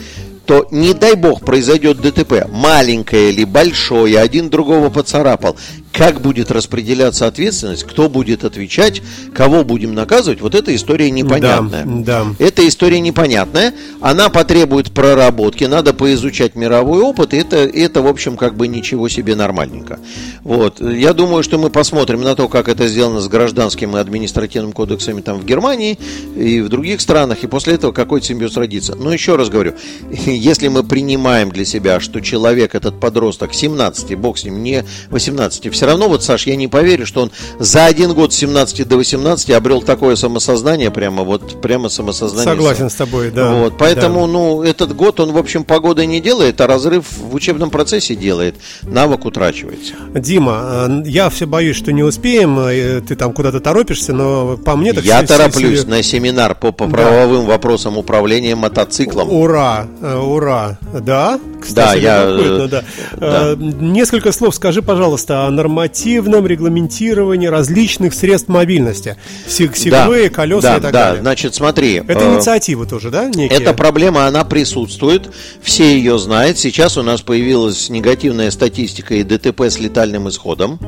то 0.45 0.65
не 0.71 0.93
дай 0.93 1.15
бог 1.15 1.41
произойдет 1.41 1.99
ДТП, 1.99 2.47
маленькое 2.49 3.31
или 3.31 3.43
большое, 3.43 4.17
один 4.17 4.49
другого 4.49 4.89
поцарапал, 4.89 5.57
как 5.97 6.21
будет 6.21 6.51
распределяться 6.51 7.25
ответственность, 7.25 7.83
кто 7.83 8.07
будет 8.07 8.43
отвечать, 8.43 9.01
кого 9.33 9.63
будем 9.63 9.95
наказывать, 9.95 10.41
вот 10.41 10.53
эта 10.53 10.75
история 10.75 11.09
непонятная. 11.09 11.85
Да, 11.85 12.23
да. 12.23 12.35
Эта 12.37 12.67
история 12.67 12.99
непонятная, 12.99 13.73
она 13.99 14.29
потребует 14.29 14.91
проработки, 14.91 15.63
надо 15.63 15.93
поизучать 15.93 16.55
мировой 16.55 17.01
опыт, 17.01 17.33
и 17.33 17.37
это, 17.37 17.57
это, 17.57 18.03
в 18.03 18.07
общем, 18.07 18.37
как 18.37 18.55
бы 18.55 18.67
ничего 18.67 19.09
себе 19.09 19.35
нормальненько. 19.35 19.99
Вот. 20.43 20.79
Я 20.79 21.13
думаю, 21.13 21.41
что 21.41 21.57
мы 21.57 21.71
посмотрим 21.71 22.21
на 22.21 22.35
то, 22.35 22.47
как 22.47 22.69
это 22.69 22.87
сделано 22.87 23.19
с 23.19 23.27
гражданским 23.27 23.97
и 23.97 23.99
административным 23.99 24.73
кодексами 24.73 25.21
там 25.21 25.39
в 25.39 25.45
Германии 25.45 25.97
и 26.35 26.61
в 26.61 26.69
других 26.69 27.01
странах, 27.01 27.43
и 27.43 27.47
после 27.47 27.73
этого 27.73 27.91
какой-то 27.91 28.27
симбиоз 28.27 28.55
родится. 28.55 28.95
Но 28.95 29.11
еще 29.11 29.35
раз 29.35 29.49
говорю, 29.49 29.73
если 30.25 30.67
мы 30.67 30.83
принимаем 30.83 31.51
для 31.51 31.65
себя, 31.65 31.99
что 31.99 32.21
человек, 32.21 32.75
этот 32.75 32.99
подросток, 32.99 33.55
17, 33.55 34.15
бог 34.15 34.37
с 34.37 34.43
ним, 34.43 34.61
не 34.61 34.83
18, 35.09 35.73
все 35.73 35.86
равно, 35.87 36.07
вот, 36.07 36.23
Саш, 36.23 36.47
я 36.47 36.55
не 36.55 36.67
поверю, 36.67 37.05
что 37.05 37.21
он 37.21 37.31
за 37.59 37.85
один 37.85 38.13
год 38.13 38.33
с 38.33 38.37
17 38.37 38.87
до 38.87 38.97
18 38.97 39.49
обрел 39.51 39.81
такое 39.81 40.15
самосознание, 40.15 40.91
прямо 40.91 41.23
вот, 41.23 41.61
прямо 41.61 41.89
самосознание. 41.89 42.45
Согласен 42.45 42.89
с 42.89 42.95
тобой, 42.95 43.31
да. 43.31 43.53
Вот, 43.53 43.77
поэтому, 43.77 44.21
да. 44.21 44.27
ну, 44.27 44.63
этот 44.63 44.95
год 44.95 45.19
он, 45.19 45.31
в 45.31 45.37
общем, 45.37 45.63
погоды 45.63 46.05
не 46.05 46.21
делает, 46.21 46.59
а 46.61 46.67
разрыв 46.67 47.05
в 47.17 47.33
учебном 47.33 47.69
процессе 47.69 48.15
делает. 48.15 48.55
Навык 48.83 49.25
утрачивается. 49.25 49.93
Дима, 50.13 50.87
э, 50.89 51.03
я 51.05 51.29
все 51.29 51.45
боюсь, 51.45 51.75
что 51.75 51.91
не 51.91 52.03
успеем, 52.03 52.59
э, 52.59 53.01
ты 53.01 53.15
там 53.15 53.33
куда-то 53.33 53.59
торопишься, 53.59 54.13
но 54.13 54.57
по 54.57 54.75
мне 54.75 54.93
так 54.93 55.03
Я 55.03 55.23
все, 55.23 55.27
тороплюсь 55.27 55.79
все... 55.79 55.89
на 55.89 56.03
семинар 56.03 56.55
по, 56.55 56.71
по 56.71 56.87
правовым 56.87 57.45
да. 57.45 57.51
вопросам 57.53 57.97
управления 57.97 58.55
мотоциклом. 58.55 59.31
Ура, 59.31 59.87
э, 60.01 60.17
ура, 60.17 60.77
да? 60.93 61.39
Кстати, 61.61 62.01
да, 62.01 62.23
я... 62.23 62.67
Да. 62.67 62.83
Да. 63.17 63.55
Несколько 63.57 64.31
слов 64.31 64.55
скажи, 64.55 64.81
пожалуйста, 64.81 65.47
о 65.47 65.51
нормативном 65.67 66.47
регламентировании 66.47 67.47
различных 67.47 68.13
средств 68.13 68.47
мобильности. 68.47 69.17
Сигвеи, 69.47 70.27
да, 70.27 70.29
колеса 70.29 70.61
да, 70.71 70.77
и 70.77 70.81
так 70.81 70.93
да. 70.93 71.05
далее. 71.05 71.21
Значит, 71.21 71.55
смотри. 71.55 71.95
Это 72.07 72.23
э, 72.23 72.35
инициатива 72.35 72.85
тоже, 72.85 73.11
да? 73.11 73.25
Некие? 73.25 73.59
Эта 73.59 73.73
проблема, 73.73 74.25
она 74.25 74.45
присутствует. 74.45 75.29
Все 75.61 75.97
ее 75.97 76.17
знают. 76.17 76.57
Сейчас 76.57 76.97
у 76.97 77.03
нас 77.03 77.21
появилась 77.21 77.89
негативная 77.89 78.49
статистика 78.51 79.15
и 79.15 79.23
ДТП 79.23 79.61
с 79.61 79.79
летальным 79.79 80.29
исходом 80.29 80.79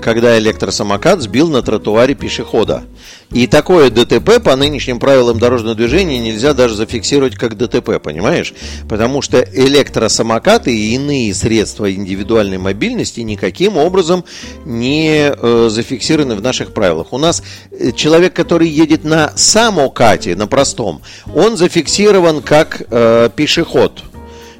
когда 0.00 0.38
электросамокат 0.38 1.22
сбил 1.22 1.48
на 1.48 1.62
тротуаре 1.62 2.14
пешехода. 2.14 2.84
И 3.30 3.46
такое 3.46 3.90
ДТП 3.90 4.42
по 4.42 4.56
нынешним 4.56 4.98
правилам 4.98 5.38
дорожного 5.38 5.74
движения 5.74 6.18
нельзя 6.18 6.54
даже 6.54 6.74
зафиксировать 6.74 7.34
как 7.34 7.58
ДТП, 7.58 8.00
понимаешь? 8.02 8.54
Потому 8.88 9.20
что 9.20 9.40
электросамокаты 9.40 10.74
и 10.74 10.94
иные 10.94 11.34
средства 11.34 11.92
индивидуальной 11.92 12.56
мобильности 12.56 13.20
никаким 13.20 13.76
образом 13.76 14.24
не 14.64 15.30
э, 15.30 15.68
зафиксированы 15.70 16.36
в 16.36 16.42
наших 16.42 16.72
правилах. 16.72 17.12
У 17.12 17.18
нас 17.18 17.42
э, 17.70 17.92
человек, 17.92 18.32
который 18.32 18.68
едет 18.68 19.04
на 19.04 19.32
самокате, 19.36 20.34
на 20.34 20.46
простом, 20.46 21.02
он 21.34 21.58
зафиксирован 21.58 22.40
как 22.40 22.82
э, 22.90 23.30
пешеход 23.34 24.04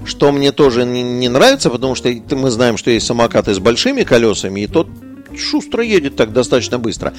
что 0.04 0.32
мне 0.32 0.52
тоже 0.52 0.84
не, 0.84 1.02
не 1.02 1.28
нравится, 1.28 1.70
потому 1.70 1.94
что 1.94 2.08
мы 2.30 2.50
знаем, 2.50 2.76
что 2.78 2.90
есть 2.90 3.06
самокаты 3.06 3.52
с 3.52 3.58
большими 3.58 4.04
колесами, 4.04 4.60
и 4.60 4.66
тот 4.66 4.88
шустро 5.40 5.82
едет 5.82 6.16
так 6.16 6.32
достаточно 6.32 6.78
быстро. 6.78 7.12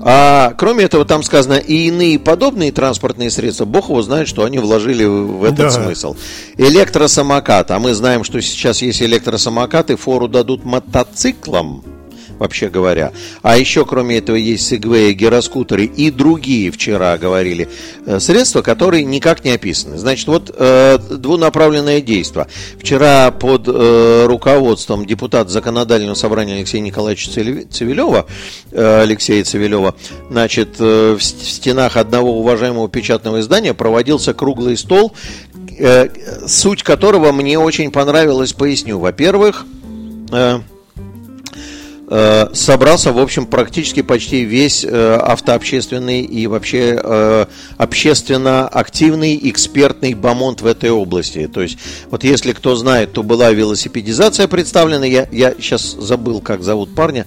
А 0.00 0.54
кроме 0.56 0.84
этого, 0.84 1.04
там 1.04 1.22
сказано 1.22 1.54
и 1.54 1.88
иные 1.88 2.18
подобные 2.18 2.72
транспортные 2.72 3.30
средства. 3.30 3.64
Бог 3.64 3.88
его 3.88 4.02
знает, 4.02 4.28
что 4.28 4.44
они 4.44 4.58
вложили 4.58 5.04
в 5.04 5.44
этот 5.44 5.58
да. 5.58 5.70
смысл. 5.70 6.16
Электросамокат. 6.56 7.70
А 7.70 7.78
мы 7.78 7.94
знаем, 7.94 8.24
что 8.24 8.40
сейчас 8.40 8.82
есть 8.82 9.02
электросамокаты, 9.02 9.96
фору 9.96 10.28
дадут 10.28 10.64
мотоциклам 10.64 11.82
вообще 12.38 12.68
говоря. 12.68 13.12
А 13.42 13.56
еще, 13.56 13.84
кроме 13.84 14.18
этого, 14.18 14.36
есть 14.36 14.66
сегвеи, 14.66 15.12
гироскутеры 15.12 15.84
и 15.84 16.10
другие, 16.10 16.70
вчера 16.70 17.16
говорили, 17.18 17.68
э, 18.04 18.20
средства, 18.20 18.62
которые 18.62 19.04
никак 19.04 19.44
не 19.44 19.50
описаны. 19.50 19.98
Значит, 19.98 20.28
вот 20.28 20.54
э, 20.56 20.98
двунаправленное 21.10 22.00
действие. 22.00 22.46
Вчера 22.78 23.30
под 23.30 23.68
э, 23.68 24.26
руководством 24.26 25.06
депутата 25.06 25.50
законодательного 25.50 26.14
собрания 26.14 26.56
Алексея 26.56 26.80
Николаевича 26.82 27.30
Цивилева, 27.30 28.26
э, 28.72 29.02
Алексея 29.02 29.44
Цивилева, 29.44 29.94
значит, 30.30 30.76
э, 30.78 31.16
в 31.18 31.22
стенах 31.22 31.96
одного 31.96 32.38
уважаемого 32.38 32.88
печатного 32.88 33.40
издания 33.40 33.74
проводился 33.74 34.34
круглый 34.34 34.76
стол, 34.76 35.12
э, 35.78 36.08
суть 36.46 36.82
которого 36.82 37.32
мне 37.32 37.58
очень 37.58 37.90
понравилась, 37.90 38.52
поясню. 38.52 38.98
Во-первых, 38.98 39.64
э, 40.32 40.60
собрался, 42.08 43.12
в 43.12 43.18
общем, 43.18 43.46
практически 43.46 44.00
почти 44.00 44.44
весь 44.44 44.84
э, 44.84 45.16
автообщественный 45.16 46.20
и 46.20 46.46
вообще 46.46 47.00
э, 47.02 47.46
общественно 47.78 48.68
активный 48.68 49.40
экспертный 49.50 50.14
бомонд 50.14 50.60
в 50.60 50.66
этой 50.66 50.90
области. 50.90 51.48
То 51.48 51.62
есть, 51.62 51.78
вот 52.10 52.22
если 52.22 52.52
кто 52.52 52.76
знает, 52.76 53.12
то 53.12 53.24
была 53.24 53.50
велосипедизация 53.50 54.46
представлена. 54.46 55.04
Я, 55.04 55.26
я 55.32 55.52
сейчас 55.58 55.82
забыл, 55.82 56.40
как 56.40 56.62
зовут 56.62 56.94
парня. 56.94 57.26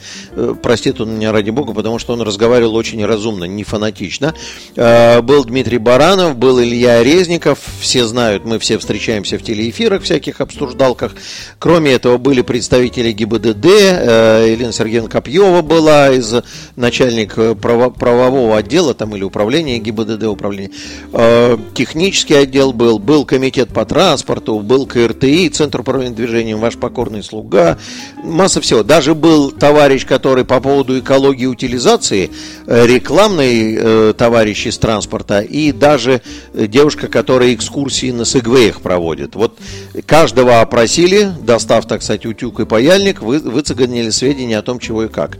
Простит 0.64 1.02
он 1.02 1.16
меня 1.16 1.34
ради 1.34 1.50
бога, 1.50 1.74
потому 1.74 2.00
что 2.00 2.14
он 2.14 2.22
разговаривал 2.22 2.76
очень 2.76 3.06
разумно, 3.06 3.44
не 3.44 3.66
фанатично. 3.66 4.34
Был 4.76 5.44
Дмитрий 5.44 5.78
Баранов, 5.78 6.38
был 6.38 6.62
Илья 6.62 7.04
Резников. 7.04 7.60
Все 7.82 8.06
знают, 8.06 8.46
мы 8.46 8.60
все 8.60 8.78
встречаемся 8.78 9.38
в 9.38 9.44
телеэфирах, 9.44 10.04
всяких 10.04 10.40
обсуждалках. 10.40 11.12
Кроме 11.60 11.92
этого, 11.92 12.18
были 12.18 12.42
представители 12.42 13.12
ГИБДД, 13.12 13.66
Елена 13.66 14.69
Галина 14.70 14.74
Сергеевна 14.74 15.10
Копьева 15.10 15.62
была, 15.62 16.12
из 16.12 16.34
начальник 16.76 17.38
э, 17.38 17.56
право, 17.56 17.90
правового 17.90 18.58
отдела 18.58 18.94
там 18.94 19.16
или 19.16 19.24
управления 19.24 19.80
ГИБДД 19.80 20.24
управления. 20.26 20.72
Э, 21.12 21.58
технический 21.74 22.36
отдел 22.36 22.72
был, 22.74 23.00
был 23.00 23.26
комитет 23.26 23.70
по 23.70 23.86
транспорту, 23.86 24.60
был 24.60 24.86
КРТИ, 24.86 25.50
Центр 25.50 25.82
управления 25.82 26.16
движением, 26.16 26.60
ваш 26.60 26.78
покорный 26.78 27.24
слуга, 27.24 27.78
масса 28.24 28.62
всего. 28.62 28.84
Даже 28.84 29.16
был 29.16 29.52
товарищ, 29.52 30.06
который 30.06 30.46
по 30.46 30.60
поводу 30.60 31.00
экологии 31.00 31.44
и 31.44 31.48
утилизации, 31.48 32.30
э, 32.68 32.86
рекламный 32.86 33.76
э, 33.76 34.14
товарищ 34.18 34.68
из 34.68 34.78
транспорта, 34.78 35.40
и 35.42 35.72
даже 35.72 36.22
девушка, 36.54 37.08
которая 37.08 37.54
экскурсии 37.54 38.12
на 38.12 38.26
Сегвеях 38.26 38.82
проводит. 38.82 39.36
Вот 39.36 39.58
каждого 40.06 40.62
опросили, 40.62 41.32
достав, 41.42 41.88
так 41.88 42.04
сказать, 42.04 42.26
утюг 42.26 42.60
и 42.60 42.66
паяльник, 42.66 43.22
вы, 43.22 43.40
выцеганили 43.40 44.10
сведения 44.10 44.59
о 44.60 44.62
том, 44.62 44.80
чего 44.80 45.04
и 45.04 45.08
как. 45.08 45.38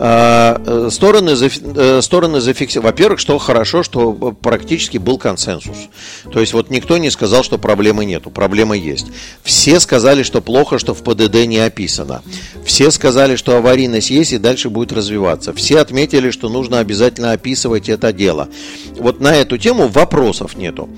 А, 0.00 0.62
э, 0.64 0.90
стороны, 0.92 1.30
э, 1.30 2.00
стороны 2.02 2.40
зафиксировали. 2.40 2.92
Во-первых, 2.92 3.18
что 3.18 3.36
хорошо, 3.38 3.82
что 3.82 4.12
практически 4.12 4.98
был 4.98 5.18
консенсус. 5.18 5.76
То 6.32 6.38
есть 6.38 6.52
вот 6.52 6.70
никто 6.70 6.98
не 6.98 7.10
сказал, 7.10 7.42
что 7.42 7.58
проблемы 7.58 8.04
нету. 8.04 8.30
Проблема 8.30 8.76
есть. 8.76 9.06
Все 9.42 9.80
сказали, 9.80 10.22
что 10.22 10.40
плохо, 10.40 10.78
что 10.78 10.94
в 10.94 11.02
ПДД 11.02 11.46
не 11.46 11.58
описано. 11.58 12.22
Все 12.64 12.92
сказали, 12.92 13.34
что 13.34 13.56
аварийность 13.56 14.10
есть 14.10 14.32
и 14.32 14.38
дальше 14.38 14.70
будет 14.70 14.92
развиваться. 14.92 15.52
Все 15.52 15.80
отметили, 15.80 16.30
что 16.30 16.48
нужно 16.48 16.78
обязательно 16.78 17.32
описывать 17.32 17.88
это 17.88 18.12
дело. 18.12 18.48
Вот 18.98 19.20
на 19.20 19.34
эту 19.34 19.58
тему 19.58 19.88
вопросов 19.88 20.56
нету. 20.56 20.88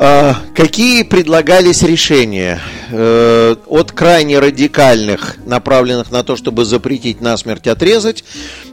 А, 0.00 0.36
какие 0.54 1.02
предлагались 1.02 1.82
решения? 1.82 2.60
Э, 2.92 3.56
от 3.66 3.90
крайне 3.90 4.38
радикальных, 4.38 5.38
направленных 5.44 6.12
на 6.12 6.22
то, 6.22 6.36
чтобы 6.36 6.64
запретить 6.64 7.20
насмерть 7.20 7.66
отрезать, 7.66 8.22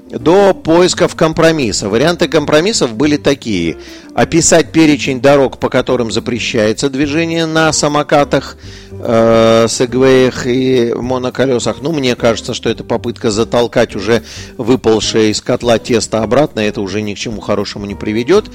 до 0.07 0.53
поисков 0.53 1.15
компромисса. 1.15 1.89
Варианты 1.89 2.27
компромиссов 2.27 2.93
были 2.93 3.17
такие. 3.17 3.77
Описать 4.13 4.71
перечень 4.71 5.19
дорог, 5.19 5.57
по 5.57 5.69
которым 5.69 6.11
запрещается 6.11 6.91
движение 6.91 7.47
на 7.47 7.73
самокатах, 7.73 8.55
э, 8.91 9.65
сегвеях 9.67 10.45
и 10.45 10.93
моноколесах. 10.93 11.77
Ну, 11.81 11.91
мне 11.91 12.15
кажется, 12.15 12.53
что 12.53 12.69
это 12.69 12.83
попытка 12.83 13.31
затолкать 13.31 13.95
уже 13.95 14.21
выпалшее 14.57 15.31
из 15.31 15.41
котла 15.41 15.79
тесто 15.79 16.21
обратно. 16.21 16.59
Это 16.59 16.81
уже 16.81 17.01
ни 17.01 17.15
к 17.15 17.17
чему 17.17 17.41
хорошему 17.41 17.87
не 17.87 17.95
приведет. 17.95 18.45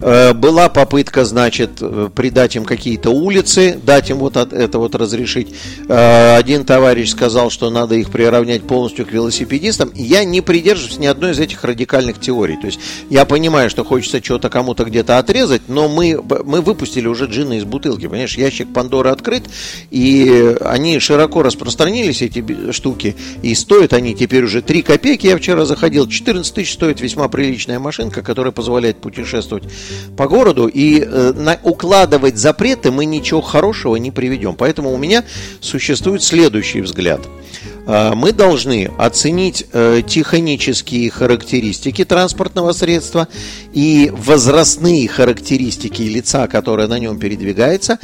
Э, 0.00 0.32
была 0.32 0.68
попытка, 0.68 1.24
значит, 1.24 1.78
э, 1.80 2.08
придать 2.14 2.56
им 2.56 2.64
какие-то 2.64 3.10
улицы, 3.10 3.78
дать 3.80 4.10
им 4.10 4.18
вот 4.18 4.36
это 4.36 4.78
вот 4.78 4.94
разрешить. 4.94 5.54
Э, 5.88 6.36
один 6.36 6.64
товарищ 6.64 7.10
сказал, 7.10 7.50
что 7.50 7.70
надо 7.70 7.94
их 7.94 8.10
приравнять 8.10 8.64
полностью 8.64 9.06
к 9.06 9.12
велосипедистам. 9.12 9.92
Я 9.94 10.24
не 10.24 10.40
придерживаюсь 10.40 10.98
ни 10.98 11.06
одной 11.06 11.32
из 11.32 11.38
этих 11.38 11.62
радикальных 11.62 12.18
теорий. 12.20 12.56
То 12.56 12.66
есть 12.66 12.80
я 13.08 13.24
понимаю, 13.24 13.70
что 13.70 13.84
хочется 13.84 14.22
что-то 14.22 14.50
кому-то 14.50 14.84
где-то 14.84 15.18
отрезать, 15.18 15.62
но 15.68 15.88
мы, 15.88 16.20
мы 16.44 16.60
выпустили 16.60 17.06
уже 17.06 17.26
джины 17.26 17.58
из 17.58 17.64
бутылки. 17.64 18.08
Понимаешь, 18.08 18.36
ящик 18.36 18.72
Пандоры 18.72 19.10
открыт, 19.10 19.44
и 19.90 20.56
они 20.60 20.98
широко 20.98 21.42
распространились, 21.42 22.22
эти 22.22 22.72
штуки, 22.72 23.14
и 23.42 23.54
стоят 23.54 23.92
они 23.92 24.14
теперь 24.14 24.44
уже 24.44 24.60
3 24.60 24.82
копейки. 24.82 25.26
Я 25.26 25.36
вчера 25.36 25.64
заходил, 25.64 26.08
14 26.08 26.52
тысяч 26.52 26.72
стоит 26.72 27.00
весьма 27.00 27.28
приличная 27.28 27.78
машинка, 27.78 28.22
которая 28.22 28.52
позволяет 28.52 29.00
путешествовать 29.00 29.64
по 30.16 30.28
городу, 30.28 30.66
и 30.66 31.00
э, 31.00 31.32
на, 31.34 31.58
укладывать 31.62 32.36
запреты 32.36 32.90
мы 32.90 33.04
ничего 33.04 33.40
хорошего 33.40 33.96
не 33.96 34.10
приведем. 34.10 34.54
Поэтому 34.54 34.92
у 34.92 34.96
меня 34.96 35.24
существует 35.60 36.22
следующий 36.22 36.80
взгляд. 36.80 37.20
Э, 37.86 38.12
мы 38.14 38.32
должны 38.32 38.90
оценить 38.98 39.66
э, 39.72 40.02
технические 40.06 41.10
характеристики 41.10 42.04
транспортного 42.04 42.72
средства 42.72 43.28
и 43.72 44.12
возрастные 44.14 45.08
характеристики 45.08 46.02
лица, 46.02 46.46
которое 46.46 46.88
на 46.88 46.98
нем 46.98 47.18
передвигается, 47.18 47.98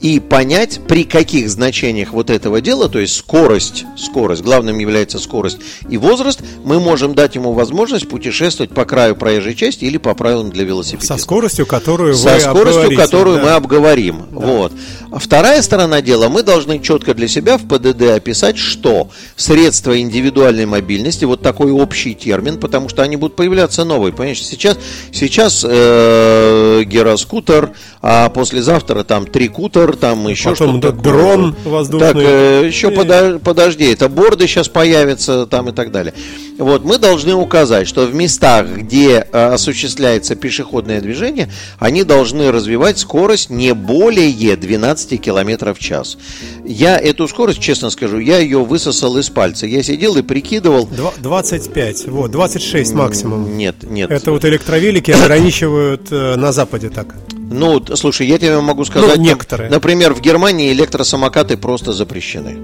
и 0.00 0.20
понять, 0.20 0.80
при 0.86 1.04
каких 1.04 1.48
значениях 1.48 2.12
вот 2.12 2.30
этого 2.30 2.60
дела, 2.60 2.88
то 2.88 2.98
есть 2.98 3.16
скорость, 3.16 3.84
скорость, 3.96 4.42
главным 4.42 4.78
является 4.78 5.18
скорость 5.18 5.58
и 5.88 5.96
возраст, 5.96 6.40
мы 6.64 6.80
можем 6.80 7.14
дать 7.14 7.34
ему 7.34 7.52
возможность 7.52 8.08
путешествовать 8.08 8.70
по 8.70 8.84
краю 8.84 9.16
проезжей 9.16 9.54
части 9.54 9.84
или 9.84 9.96
по 9.96 10.14
правилам 10.14 10.50
для 10.50 10.64
велосипеда. 10.64 11.06
Со 11.06 11.16
скоростью, 11.16 11.66
которую 11.66 12.14
Со 12.14 12.34
вы 12.34 12.40
скоростью, 12.40 12.96
которую 12.96 13.36
да. 13.36 13.42
мы 13.42 13.50
обговорим. 13.50 14.26
Да. 14.30 14.46
Вот. 14.46 14.72
А 15.10 15.18
вторая 15.18 15.62
сторона 15.62 16.02
дела, 16.02 16.28
мы 16.28 16.42
должны 16.42 16.78
четко 16.80 17.14
для 17.14 17.28
себя 17.28 17.56
в 17.56 17.66
ПДД 17.66 18.02
описать, 18.16 18.58
что 18.58 19.08
средства 19.36 19.98
индивидуальной 19.98 20.66
мобильности, 20.66 21.24
вот 21.24 21.42
такой 21.42 21.70
общий 21.70 22.14
термин, 22.14 22.58
потому 22.58 22.88
что 22.88 23.02
они 23.02 23.16
будут 23.16 23.36
появляться 23.36 23.84
новые. 23.84 24.12
Понимаешь, 24.12 24.42
сейчас, 24.42 24.78
сейчас 25.12 25.64
э, 25.66 26.82
гироскутер, 26.84 27.70
а 28.02 28.28
послезавтра 28.28 29.04
там 29.04 29.26
трикутер, 29.26 29.85
там 29.94 30.26
еще 30.26 30.50
Потом 30.50 30.78
что-то. 30.80 31.00
дрон 31.00 31.54
воздушный. 31.64 32.08
Так, 32.08 32.16
э, 32.16 32.66
еще 32.66 32.88
и... 32.90 33.38
подожди, 33.38 33.84
это 33.84 34.08
борды 34.08 34.48
сейчас 34.48 34.68
появятся 34.68 35.46
там 35.46 35.68
и 35.68 35.72
так 35.72 35.92
далее. 35.92 36.14
Вот, 36.58 36.84
мы 36.84 36.98
должны 36.98 37.34
указать, 37.34 37.86
что 37.86 38.06
в 38.06 38.14
местах, 38.14 38.66
где 38.66 39.26
э, 39.30 39.46
осуществляется 39.52 40.34
пешеходное 40.34 41.00
движение, 41.00 41.50
они 41.78 42.02
должны 42.02 42.50
развивать 42.50 42.98
скорость 42.98 43.50
не 43.50 43.74
более 43.74 44.56
12 44.56 45.20
км 45.20 45.74
в 45.74 45.78
час. 45.78 46.16
Я 46.64 46.98
эту 46.98 47.28
скорость, 47.28 47.60
честно 47.60 47.90
скажу, 47.90 48.18
я 48.18 48.38
ее 48.38 48.64
высосал 48.64 49.16
из 49.18 49.28
пальца. 49.28 49.66
Я 49.66 49.82
сидел 49.82 50.16
и 50.16 50.22
прикидывал. 50.22 50.88
25, 51.18 52.06
вот, 52.08 52.30
26 52.30 52.92
максимум. 52.94 53.56
Нет, 53.56 53.76
нет. 53.82 54.10
Это 54.10 54.30
вот 54.30 54.44
электровелики 54.44 55.10
ограничивают 55.26 56.08
э, 56.10 56.36
на 56.36 56.52
Западе 56.52 56.88
так. 56.88 57.14
Ну, 57.50 57.82
слушай, 57.94 58.26
я 58.26 58.38
тебе 58.38 58.60
могу 58.60 58.84
сказать, 58.84 59.16
ну, 59.16 59.22
некоторые. 59.22 59.70
Например, 59.76 60.14
в 60.14 60.22
Германии 60.22 60.72
электросамокаты 60.72 61.58
просто 61.58 61.92
запрещены. 61.92 62.56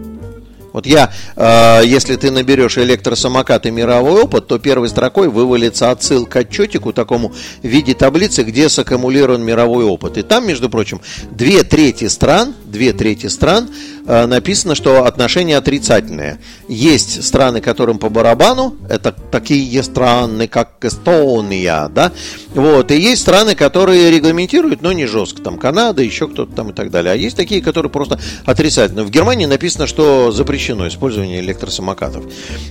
Вот 0.72 0.87
я, 0.87 1.12
э, 1.37 1.83
если 1.85 2.16
ты 2.16 2.31
наберешь 2.31 2.79
электросамокат 2.79 3.66
и 3.66 3.70
мировой 3.70 4.22
опыт, 4.22 4.46
то 4.46 4.59
первой 4.59 4.88
строкой 4.88 5.29
вывалится 5.29 5.90
отсылка 5.90 6.42
к 6.42 6.48
отчетику 6.48 6.94
такому 6.94 7.35
в 7.62 7.66
виде 7.66 7.92
таблицы, 7.92 8.44
где 8.44 8.70
саккумулирован 8.70 9.44
мировой 9.44 9.85
опыт. 9.85 10.16
И 10.16 10.22
там, 10.22 10.46
между 10.48 10.70
прочим, 10.70 11.03
две 11.31 11.64
трети 11.64 12.09
стран, 12.09 12.55
две 12.72 12.92
трети 12.92 13.28
стран 13.28 13.68
э, 14.06 14.26
написано, 14.26 14.74
что 14.74 15.04
отношения 15.04 15.56
отрицательные. 15.56 16.40
Есть 16.68 17.22
страны, 17.22 17.61
которым 17.61 17.98
по 17.98 18.08
барабану, 18.08 18.76
это 18.88 19.12
такие 19.12 19.82
страны, 19.82 20.48
как 20.48 20.85
Эстония, 20.85 21.88
да, 21.94 22.11
вот, 22.54 22.90
и 22.90 22.96
есть 22.96 23.22
страны, 23.22 23.54
которые 23.54 24.11
регламентируют, 24.11 24.82
но 24.82 24.92
не 24.92 25.06
жестко, 25.06 25.42
там 25.42 25.58
Канада, 25.58 26.02
еще 26.02 26.26
кто-то 26.26 26.52
там 26.52 26.70
и 26.70 26.72
так 26.72 26.90
далее. 26.90 27.12
А 27.12 27.16
есть 27.16 27.37
такие, 27.37 27.62
которые 27.62 27.90
просто 27.90 28.18
отрицательные. 28.44 29.04
В 29.04 29.11
Германии 29.11 29.46
написано, 29.46 29.87
что 29.87 30.32
запрещено 30.32 30.88
использование 30.88 31.40
электросамокатов. 31.40 32.24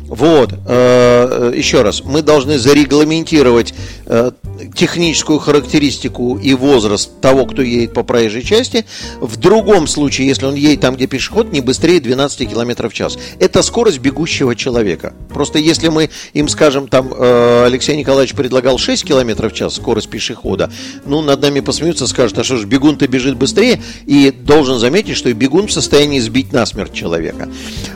Вот, 0.07 0.53
э, 0.67 1.53
еще 1.55 1.83
раз, 1.83 2.03
мы 2.03 2.21
должны 2.21 2.57
зарегламентировать 2.57 3.73
э, 4.07 4.31
техническую 4.75 5.39
характеристику 5.39 6.37
и 6.37 6.53
возраст 6.53 7.09
того, 7.21 7.45
кто 7.45 7.61
едет 7.61 7.93
по 7.93 8.03
проезжей 8.03 8.43
части. 8.43 8.85
В 9.19 9.37
другом 9.37 9.87
случае, 9.91 10.27
если 10.27 10.45
он 10.45 10.56
едет 10.56 10.82
там, 10.82 10.95
где 10.95 11.08
пешеход, 11.08 11.51
не 11.51 11.62
быстрее 11.62 11.99
12 11.99 12.49
км 12.49 12.89
в 12.89 12.93
час. 12.93 13.17
Это 13.39 13.62
скорость 13.62 13.99
бегущего 13.99 14.56
человека. 14.56 15.13
Просто 15.30 15.60
если 15.60 15.89
мы 15.89 16.10
им 16.34 16.47
скажем, 16.47 16.88
там 16.88 17.13
э, 17.13 17.65
Алексей 17.65 17.95
Николаевич 17.95 18.36
предлагал 18.36 18.77
6 18.77 19.04
км 19.06 19.49
в 19.49 19.54
час 19.54 19.75
скорость 19.75 20.10
пешехода, 20.10 20.71
ну, 21.06 21.21
над 21.21 21.41
нами 21.41 21.60
посмеются, 21.60 22.08
скажут, 22.08 22.39
а 22.39 22.43
что 22.43 22.58
ж, 22.58 22.65
бегун-то 22.65 23.08
бежит 23.08 23.38
быстрее, 23.38 23.82
и 24.06 24.32
должен 24.32 24.80
заметить, 24.80 25.17
что 25.17 25.30
и 25.30 25.34
бегун 25.34 25.67
в 25.67 25.71
состоянии 25.71 26.19
сбить 26.19 26.54
насмерть 26.54 26.93
человека. 26.93 27.49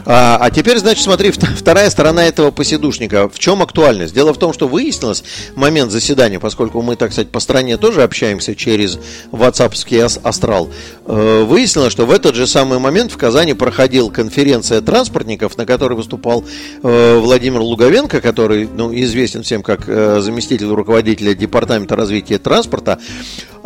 А, 0.06 0.38
а 0.40 0.52
теперь, 0.52 0.78
значит, 0.78 1.04
смотри, 1.04 1.32
вторая 1.32 1.90
сторона 1.90 2.26
этого 2.26 2.52
посидушника. 2.52 3.30
В 3.30 3.40
чем 3.40 3.62
актуальность? 3.62 4.14
Дело 4.14 4.34
в 4.34 4.38
том, 4.38 4.54
что 4.54 4.68
выяснилось 4.68 5.24
момент 5.56 5.92
заседания, 5.92 6.40
поскольку 6.40 6.82
мы, 6.82 6.96
так 6.96 7.12
сказать, 7.12 7.30
по 7.30 7.40
стране 7.40 7.78
тоже 7.78 8.04
общаемся 8.04 8.56
через 8.56 9.00
WhatsAppский 9.32 10.02
астрал, 10.24 10.70
э, 11.06 11.44
выяснилось, 11.86 11.94
что 11.94 12.06
в 12.06 12.12
этот 12.12 12.36
же 12.36 12.48
самый 12.48 12.80
момент 12.80 13.12
в 13.12 13.18
Казани 13.18 13.54
проходила 13.54 14.10
конференция 14.10 14.82
транспортников, 14.82 15.58
на 15.58 15.66
которой 15.66 15.94
выступал 15.94 16.44
э, 16.84 17.18
Владимир 17.18 17.62
Луговенко, 17.62 18.22
который 18.22 18.68
ну, 18.68 18.94
известен 18.94 19.44
всем 19.44 19.62
как 19.62 19.88
э, 19.88 20.20
заместитель 20.22 20.68
руководителя 20.68 21.34
Департамента 21.34 21.96
развития 21.96 22.38
транспорта. 22.38 23.00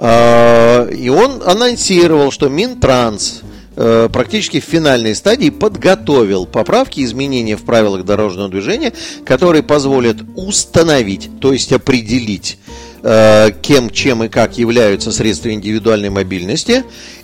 И 0.02 1.10
он 1.10 1.42
анонсировал, 1.46 2.32
что 2.32 2.48
Минтранс 2.48 3.42
Э, 3.82 4.10
практически 4.12 4.60
в 4.60 4.66
финальной 4.66 5.16
стадии 5.16 5.50
подготовил 5.50 6.46
поправки, 6.46 7.02
изменения 7.02 7.56
в 7.56 7.64
правилах 7.64 8.04
дорожного 8.04 8.50
движения, 8.50 8.92
которые 9.24 9.64
позволят 9.64 10.18
установить, 10.36 11.30
то 11.40 11.54
есть 11.54 11.72
определить, 11.72 12.58
э, 12.58 12.59
кем, 13.62 13.90
чем 13.90 14.24
и 14.24 14.30
как 14.30 14.58
являются 14.58 15.12
средства 15.12 15.52
индивидуальной 15.52 16.10
мобильности 16.10 16.84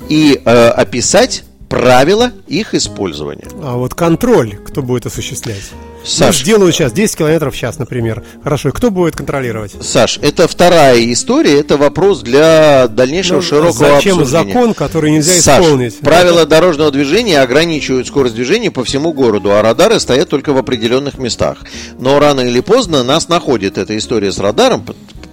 и 0.10 0.42
э, 0.44 0.68
описать 0.70 1.44
правила 1.70 2.32
их 2.48 2.74
использования. 2.74 3.48
А 3.62 3.76
вот 3.76 3.94
контроль 3.94 4.56
кто 4.66 4.82
будет 4.82 5.06
осуществлять? 5.06 5.64
Саш, 6.06 6.38
ну, 6.38 6.44
сделаю 6.44 6.72
сейчас 6.72 6.94
10 6.94 7.18
километров 7.18 7.56
в 7.56 7.58
час, 7.58 7.80
например. 7.80 8.24
Хорошо, 8.44 8.70
и 8.70 8.72
кто 8.72 8.92
будет 8.92 9.16
контролировать? 9.16 9.74
Саш, 9.82 10.20
это 10.22 10.48
вторая 10.48 11.12
история, 11.12 11.60
это 11.60 11.78
вопрос 11.78 12.22
для 12.22 12.88
дальнейшего 12.88 13.38
ну, 13.38 13.42
широкого 13.42 13.96
зачем 13.96 14.20
обсуждения. 14.20 14.54
закон, 14.54 14.74
который 14.76 15.12
нельзя 15.12 15.42
Саш, 15.42 15.64
исполнить? 15.64 16.00
правила 16.00 16.46
дорожного 16.46 16.92
движения 16.92 17.42
ограничивают 17.42 18.06
скорость 18.06 18.36
движения 18.36 18.70
по 18.70 18.84
всему 18.84 19.14
городу, 19.14 19.52
а 19.52 19.64
радары 19.64 20.00
стоят 20.00 20.30
только 20.30 20.54
в 20.54 20.58
определенных 20.58 21.18
местах. 21.18 21.58
Но 21.98 22.20
рано 22.20 22.42
или 22.42 22.60
поздно 22.60 23.04
нас 23.04 23.28
находит 23.28 23.80
эта 23.80 23.98
история 23.98 24.32
с 24.32 24.38
радаром, 24.38 24.86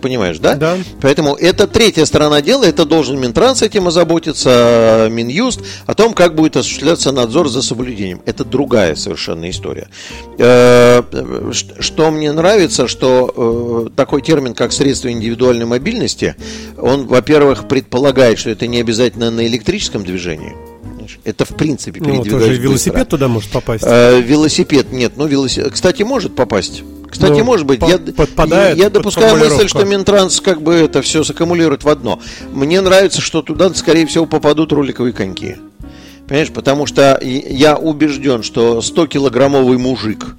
понимаешь, 0.03 0.39
да? 0.39 0.57
Да. 0.57 0.77
Поэтому 1.01 1.35
это 1.35 1.67
третья 1.67 2.05
сторона 2.05 2.43
дела, 2.43 2.65
это 2.65 2.85
должен 2.85 3.19
Минтранс 3.19 3.63
этим 3.63 3.89
озаботиться, 3.89 5.09
Минюст, 5.11 5.61
о 5.87 5.95
том, 5.95 6.13
как 6.13 6.35
будет 6.35 6.57
осуществляться 6.57 7.13
надзор 7.13 7.49
за 7.49 7.63
соблюдением. 7.63 8.21
Это 8.27 8.45
другая 8.45 8.95
совершенно 8.97 9.49
история. 9.49 9.89
Э, 10.39 11.03
что 11.81 12.11
мне 12.11 12.33
нравится, 12.33 12.89
что 12.89 13.87
э, 13.87 13.97
такой 13.97 14.21
термин, 14.21 14.55
как 14.55 14.73
средство 14.73 15.11
индивидуальной 15.11 15.65
мобильности, 15.65 16.37
он, 16.77 17.07
во-первых, 17.07 17.69
предполагает, 17.69 18.39
что 18.39 18.51
это 18.51 18.67
не 18.67 18.81
обязательно 18.81 19.31
на 19.31 19.47
электрическом 19.47 20.05
движении, 20.05 20.55
это 21.25 21.45
в 21.45 21.55
принципе 21.57 22.01
ну, 22.01 22.25
тоже 22.25 22.57
велосипед 22.57 23.09
туда 23.09 23.29
может 23.29 23.51
попасть. 23.51 23.85
Э, 23.87 24.21
велосипед 24.21 24.93
нет, 24.93 25.13
ну 25.17 25.27
велосипед, 25.27 25.73
кстати, 25.73 26.03
может 26.03 26.35
попасть. 26.35 26.83
Кстати, 27.13 27.39
ну, 27.41 27.45
может 27.45 27.67
быть, 27.67 27.79
по- 27.79 27.85
я, 27.87 27.99
подпадает 27.99 28.79
я, 28.79 28.85
я 28.85 28.91
допускаю 28.91 29.37
мысль, 29.37 29.69
что 29.69 29.85
Минтранс 29.85 30.41
как 30.41 30.63
бы 30.63 30.73
это 30.75 31.03
все 31.03 31.23
саккумулирует 31.23 31.85
в 31.85 31.89
одно. 31.91 32.19
Мне 32.53 32.81
нравится, 32.81 33.21
что 33.21 33.43
туда, 33.43 33.73
скорее 33.75 34.07
всего, 34.07 34.25
попадут 34.25 34.73
роликовые 34.73 35.13
коньки. 35.13 35.59
Понимаешь, 36.27 36.51
потому 36.51 36.87
что 36.87 37.21
я 37.23 37.77
убежден, 37.77 38.43
что 38.43 38.79
100-килограммовый 38.79 39.77
мужик, 39.77 40.35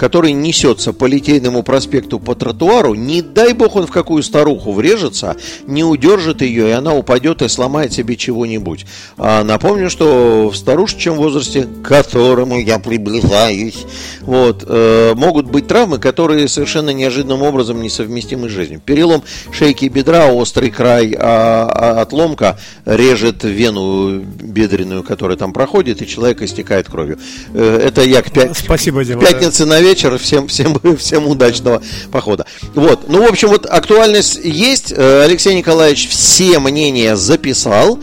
который 0.00 0.32
несется 0.32 0.94
по 0.94 1.04
Литейному 1.04 1.62
проспекту 1.62 2.18
по 2.18 2.34
тротуару, 2.34 2.94
не 2.94 3.20
дай 3.20 3.52
бог 3.52 3.76
он 3.76 3.86
в 3.86 3.90
какую 3.90 4.22
старуху 4.22 4.72
врежется, 4.72 5.36
не 5.66 5.84
удержит 5.84 6.40
ее, 6.40 6.68
и 6.68 6.72
она 6.72 6.94
упадет 6.94 7.42
и 7.42 7.48
сломает 7.48 7.92
себе 7.92 8.16
чего-нибудь. 8.16 8.86
А 9.18 9.44
напомню, 9.44 9.90
что 9.90 10.48
в 10.48 10.56
старушечьем 10.56 11.16
возрасте, 11.16 11.68
к 11.82 11.86
которому 11.86 12.58
я 12.58 12.78
приближаюсь, 12.78 13.84
вот, 14.22 14.64
э, 14.66 15.12
могут 15.16 15.50
быть 15.50 15.68
травмы, 15.68 15.98
которые 15.98 16.48
совершенно 16.48 16.90
неожиданным 16.90 17.42
образом 17.42 17.82
несовместимы 17.82 18.48
с 18.48 18.52
жизнью. 18.52 18.80
Перелом 18.82 19.22
шейки 19.52 19.84
бедра, 19.84 20.28
острый 20.28 20.70
край, 20.70 21.14
а, 21.14 21.70
а 21.70 22.00
отломка 22.00 22.58
режет 22.86 23.44
вену 23.44 24.20
бедренную, 24.20 25.02
которая 25.02 25.36
там 25.36 25.52
проходит, 25.52 26.00
и 26.00 26.06
человек 26.06 26.40
истекает 26.40 26.88
кровью. 26.88 27.18
Э, 27.52 27.82
это 27.84 28.00
я 28.00 28.22
к, 28.22 28.28
пя- 28.28 28.54
Спасибо, 28.54 29.04
Дима, 29.04 29.20
пятнице 29.20 29.66
на 29.66 29.78
вечер. 29.90 30.18
Всем, 30.18 30.46
всем, 30.46 30.78
всем 30.98 31.26
удачного 31.26 31.82
похода. 32.12 32.46
Вот. 32.74 33.08
Ну, 33.08 33.24
в 33.24 33.28
общем, 33.28 33.48
вот 33.48 33.66
актуальность 33.66 34.38
есть. 34.42 34.92
Э, 34.96 35.24
Алексей 35.24 35.54
Николаевич 35.54 36.08
все 36.08 36.58
мнения 36.58 37.16
записал 37.16 37.98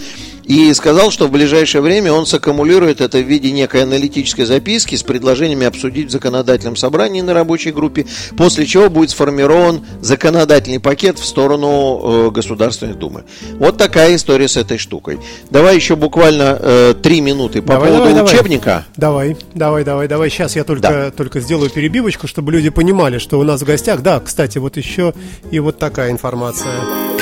и 0.48 0.74
сказал, 0.74 1.12
что 1.12 1.28
в 1.28 1.32
ближайшее 1.32 1.82
время 1.82 2.14
он 2.14 2.26
саккумулирует 2.26 3.02
это 3.02 3.18
в 3.18 3.28
виде 3.28 3.52
некой 3.52 3.84
аналитической 3.84 4.46
записки 4.46 4.96
с 4.96 5.04
предложениями 5.04 5.66
обсудить 5.68 6.08
в 6.08 6.12
законодательном 6.12 6.76
собрании 6.78 7.22
на 7.22 7.34
рабочей 7.34 7.72
группе, 7.72 8.06
после 8.38 8.66
чего 8.66 8.90
будет 8.90 9.10
сформирован 9.10 9.86
законодательный 10.02 10.80
пакет 10.80 11.20
в 11.20 11.26
сторону 11.26 12.28
э, 12.28 12.32
Государственной 12.32 12.94
Думы. 12.94 13.26
Вот 13.60 13.78
такая 13.78 14.16
история 14.16 14.48
с 14.48 14.56
этой 14.56 14.78
штукой. 14.78 15.20
Давай 15.50 15.76
еще 15.76 15.96
буквально 15.98 16.58
э, 16.60 16.94
три 17.02 17.20
минуты 17.20 17.62
по 17.62 17.74
давай, 17.74 17.92
поводу 17.92 18.16
давай, 18.16 18.34
учебника. 18.34 18.86
Давай, 18.96 19.36
давай, 19.54 19.84
давай, 19.84 20.08
давай. 20.08 20.30
Сейчас 20.30 20.56
я 20.56 20.64
только, 20.64 20.82
да. 20.82 21.12
только 21.12 21.42
сделаю 21.42 21.70
перебивочку, 21.70 22.28
чтобы 22.28 22.54
люди 22.54 22.70
понимали, 22.70 23.18
что 23.18 23.40
у 23.40 23.44
нас 23.44 23.62
в 23.62 23.66
гостях. 23.66 24.02
Да, 24.02 24.22
кстати, 24.22 24.58
вот 24.60 24.78
еще 24.78 25.14
и 25.52 25.60
вот 25.60 25.78
такая 25.78 26.12
информация. 26.12 27.17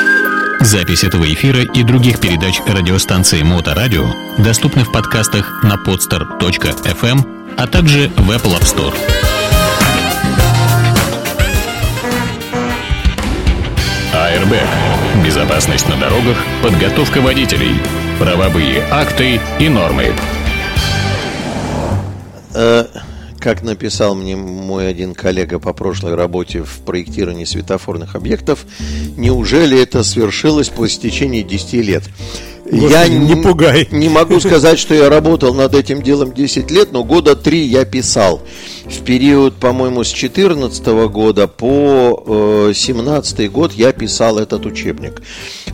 Запись 0.66 1.04
этого 1.04 1.32
эфира 1.32 1.62
и 1.62 1.84
других 1.84 2.20
передач 2.20 2.60
радиостанции 2.66 3.44
Моторадио 3.44 4.12
доступны 4.40 4.84
в 4.84 4.92
подкастах 4.92 5.62
на 5.64 5.76
podster.fm, 5.76 7.56
а 7.56 7.68
также 7.68 8.10
в 8.18 8.32
Apple 8.32 8.60
App 8.60 8.64
Store. 8.64 8.96
Airbag. 14.12 15.24
Безопасность 15.24 15.88
на 15.88 15.98
дорогах, 15.98 16.38
подготовка 16.64 17.22
водителей, 17.22 17.80
правовые 18.18 18.84
акты 18.90 19.40
и 19.60 19.70
нормы. 19.70 20.16
Как 23.46 23.62
написал 23.62 24.16
мне 24.16 24.36
мой 24.36 24.90
один 24.90 25.14
коллега 25.14 25.60
по 25.60 25.72
прошлой 25.72 26.16
работе 26.16 26.64
в 26.64 26.80
проектировании 26.80 27.46
светофорных 27.46 28.16
объектов, 28.16 28.66
неужели 29.18 29.80
это 29.80 30.04
свершилось 30.04 30.70
по 30.70 30.88
истечении 30.88 31.44
10 31.44 31.74
лет? 31.74 32.04
Господи, 32.66 32.92
я 32.92 33.08
не, 33.08 33.36
пугай. 33.36 33.88
Не 33.92 34.10
могу 34.10 34.40
сказать, 34.40 34.80
что 34.80 34.96
я 34.96 35.10
работал 35.10 35.54
над 35.54 35.76
этим 35.76 36.02
делом 36.02 36.34
10 36.34 36.72
лет, 36.72 36.92
но 36.92 37.04
года 37.04 37.36
3 37.36 37.68
я 37.68 37.86
писал. 37.86 38.42
В 38.86 39.02
период, 39.04 39.56
по-моему, 39.56 40.04
с 40.04 40.10
14 40.10 40.86
года 41.10 41.48
по 41.48 42.70
э, 42.70 42.74
17 42.76 43.52
год 43.52 43.74
я 43.74 43.92
писал 43.92 44.38
этот 44.38 44.68
учебник. 44.68 45.24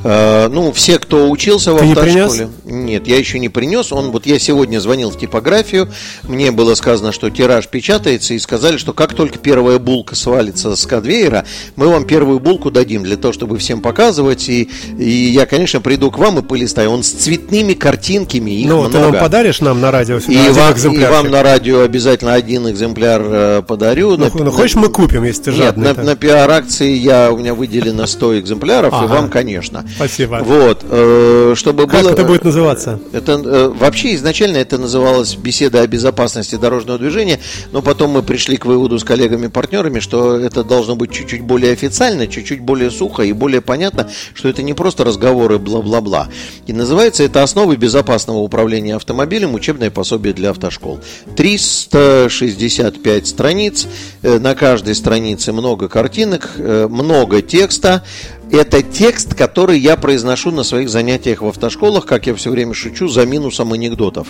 Э, 0.04 0.48
ну, 0.48 0.72
все, 0.72 0.98
кто 0.98 1.30
учился 1.30 1.74
в 1.74 1.80
Ты 1.80 1.92
автошколе... 1.92 2.50
Нет, 2.64 3.08
я 3.08 3.18
еще 3.18 3.40
не 3.40 3.50
принес. 3.50 3.92
Он, 3.92 4.12
вот 4.12 4.26
я 4.26 4.40
сегодня 4.40 4.80
звонил 4.80 5.12
в 5.12 5.20
типографию, 5.20 5.90
мне 6.24 6.52
было 6.52 6.74
сказано, 6.76 7.12
что 7.12 7.30
тираж 7.30 7.68
печатается, 7.68 8.34
и 8.34 8.40
сказали, 8.40 8.78
что 8.78 8.94
как 8.94 9.14
только 9.14 9.40
первая 9.40 9.78
булка 9.78 10.16
свалится 10.16 10.78
с 10.78 10.86
конвейера, 10.86 11.46
мы 11.76 11.90
вам 11.90 12.06
первую 12.06 12.40
булку 12.40 12.72
дадим 12.72 13.04
для 13.04 13.18
того, 13.18 13.34
чтобы 13.34 13.58
всем 13.58 13.82
показывать. 13.82 14.48
И, 14.48 14.70
и 14.98 15.10
я, 15.10 15.46
конечно, 15.46 15.82
приду 15.82 16.12
к 16.12 16.18
вам 16.18 16.40
и 16.40 16.42
полистаю. 16.42 16.92
Он 16.92 17.04
с 17.04 17.10
цветными 17.10 17.74
картинками, 17.74 18.52
их 18.52 18.70
ну, 18.70 18.80
много. 18.84 18.94
ты 18.94 19.00
нам 19.00 19.14
подаришь 19.20 19.60
нам 19.60 19.82
на 19.82 19.92
радио 19.92 20.20
и 20.20 20.50
вам, 20.50 20.74
и 20.96 21.06
вам 21.06 21.30
на 21.30 21.44
радио 21.44 21.82
обязательно 21.82 22.34
один 22.36 22.70
экземпляр 22.70 23.01
э, 23.06 23.62
подарю. 23.68 24.18
Ну, 24.18 24.30
на, 24.34 24.44
ну 24.46 24.52
хочешь, 24.52 24.76
мы 24.76 24.90
купим, 24.90 25.24
если 25.24 25.44
ты 25.44 25.52
жадный. 25.52 25.88
Нет, 25.88 25.98
на, 25.98 26.04
на 26.04 26.16
пиар-акции 26.16 26.94
я, 26.94 27.32
у 27.32 27.38
меня 27.38 27.54
выделено 27.54 28.06
100 28.06 28.40
экземпляров, 28.40 28.94
ага. 28.94 29.06
и 29.06 29.08
вам, 29.08 29.30
конечно. 29.30 29.86
Спасибо. 29.96 30.42
Вот, 30.44 30.86
э, 30.90 31.54
чтобы 31.56 31.88
как 31.88 32.04
было... 32.04 32.12
это 32.12 32.24
будет 32.24 32.44
называться? 32.44 33.00
Это, 33.12 33.34
э, 33.34 33.68
вообще 33.70 34.16
изначально 34.16 34.58
это 34.58 34.78
называлось 34.78 35.36
беседа 35.36 35.82
о 35.82 35.88
безопасности 35.88 36.56
дорожного 36.56 37.00
движения, 37.00 37.40
но 37.72 37.82
потом 37.82 38.12
мы 38.12 38.24
пришли 38.24 38.58
к 38.58 38.66
выводу 38.66 39.00
с 39.00 39.04
коллегами-партнерами, 39.04 40.00
что 40.00 40.38
это 40.38 40.64
должно 40.64 40.96
быть 40.96 41.12
чуть-чуть 41.12 41.42
более 41.42 41.74
официально, 41.74 42.28
чуть-чуть 42.28 42.62
более 42.62 42.92
сухо 42.92 43.24
и 43.24 43.34
более 43.34 43.62
понятно, 43.62 44.10
что 44.34 44.50
это 44.50 44.64
не 44.64 44.74
просто 44.74 45.04
разговоры 45.04 45.60
бла-бла-бла. 45.60 46.30
И 46.68 46.74
называется 46.74 47.24
это 47.24 47.44
«Основы 47.44 47.76
безопасного 47.76 48.38
управления 48.40 48.96
автомобилем. 48.96 49.54
Учебное 49.54 49.92
пособие 49.92 50.34
для 50.34 50.52
автошкол». 50.52 51.00
365 52.92 53.28
страниц, 53.28 53.88
э, 54.22 54.40
на 54.40 54.56
каждой 54.56 54.96
странице 54.96 55.52
много 55.52 55.88
картинок, 55.88 56.52
э, 56.58 56.88
много 56.90 57.42
текста, 57.42 58.04
это 58.52 58.82
текст, 58.82 59.34
который 59.34 59.80
я 59.80 59.96
произношу 59.96 60.52
на 60.52 60.64
своих 60.64 60.90
занятиях 60.90 61.42
в 61.42 61.48
автошколах, 61.48 62.06
как 62.06 62.28
я 62.28 62.36
все 62.36 62.52
время 62.52 62.74
шучу, 62.74 63.08
за 63.08 63.26
минусом 63.26 63.72
анекдотов. 63.72 64.28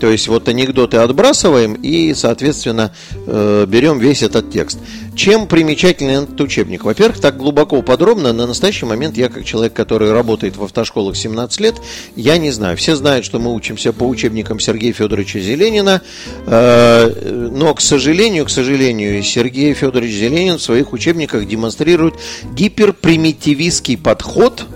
То 0.00 0.10
есть 0.10 0.28
вот 0.28 0.48
анекдоты 0.48 0.96
отбрасываем 0.96 1.74
и, 1.74 2.14
соответственно, 2.14 2.94
э, 3.26 3.66
берем 3.68 3.98
весь 3.98 4.22
этот 4.22 4.50
текст. 4.50 4.78
Чем 5.14 5.48
примечателен 5.48 6.22
этот 6.24 6.40
учебник? 6.40 6.84
Во-первых, 6.84 7.20
так 7.20 7.36
глубоко 7.36 7.82
подробно, 7.82 8.32
на 8.32 8.46
настоящий 8.46 8.86
момент 8.86 9.16
я, 9.16 9.28
как 9.28 9.44
человек, 9.44 9.74
который 9.74 10.12
работает 10.12 10.56
в 10.56 10.64
автошколах 10.64 11.16
17 11.16 11.60
лет, 11.60 11.74
я 12.16 12.38
не 12.38 12.52
знаю. 12.52 12.76
Все 12.76 12.96
знают, 12.96 13.24
что 13.24 13.38
мы 13.38 13.52
учимся 13.52 13.92
по 13.92 14.04
учебникам 14.04 14.60
Сергея 14.60 14.92
Федоровича 14.92 15.40
Зеленина, 15.40 16.00
э, 16.46 17.50
но, 17.52 17.74
к 17.74 17.80
сожалению, 17.80 18.46
к 18.46 18.50
сожалению, 18.50 19.22
Сергей 19.22 19.74
Федорович 19.74 20.14
Зеленин 20.14 20.56
в 20.56 20.62
своих 20.62 20.92
учебниках 20.92 21.46
демонстрирует 21.46 22.14
гиперпримитивизм 22.54 23.57
активистский 23.58 23.98
подход 23.98 24.66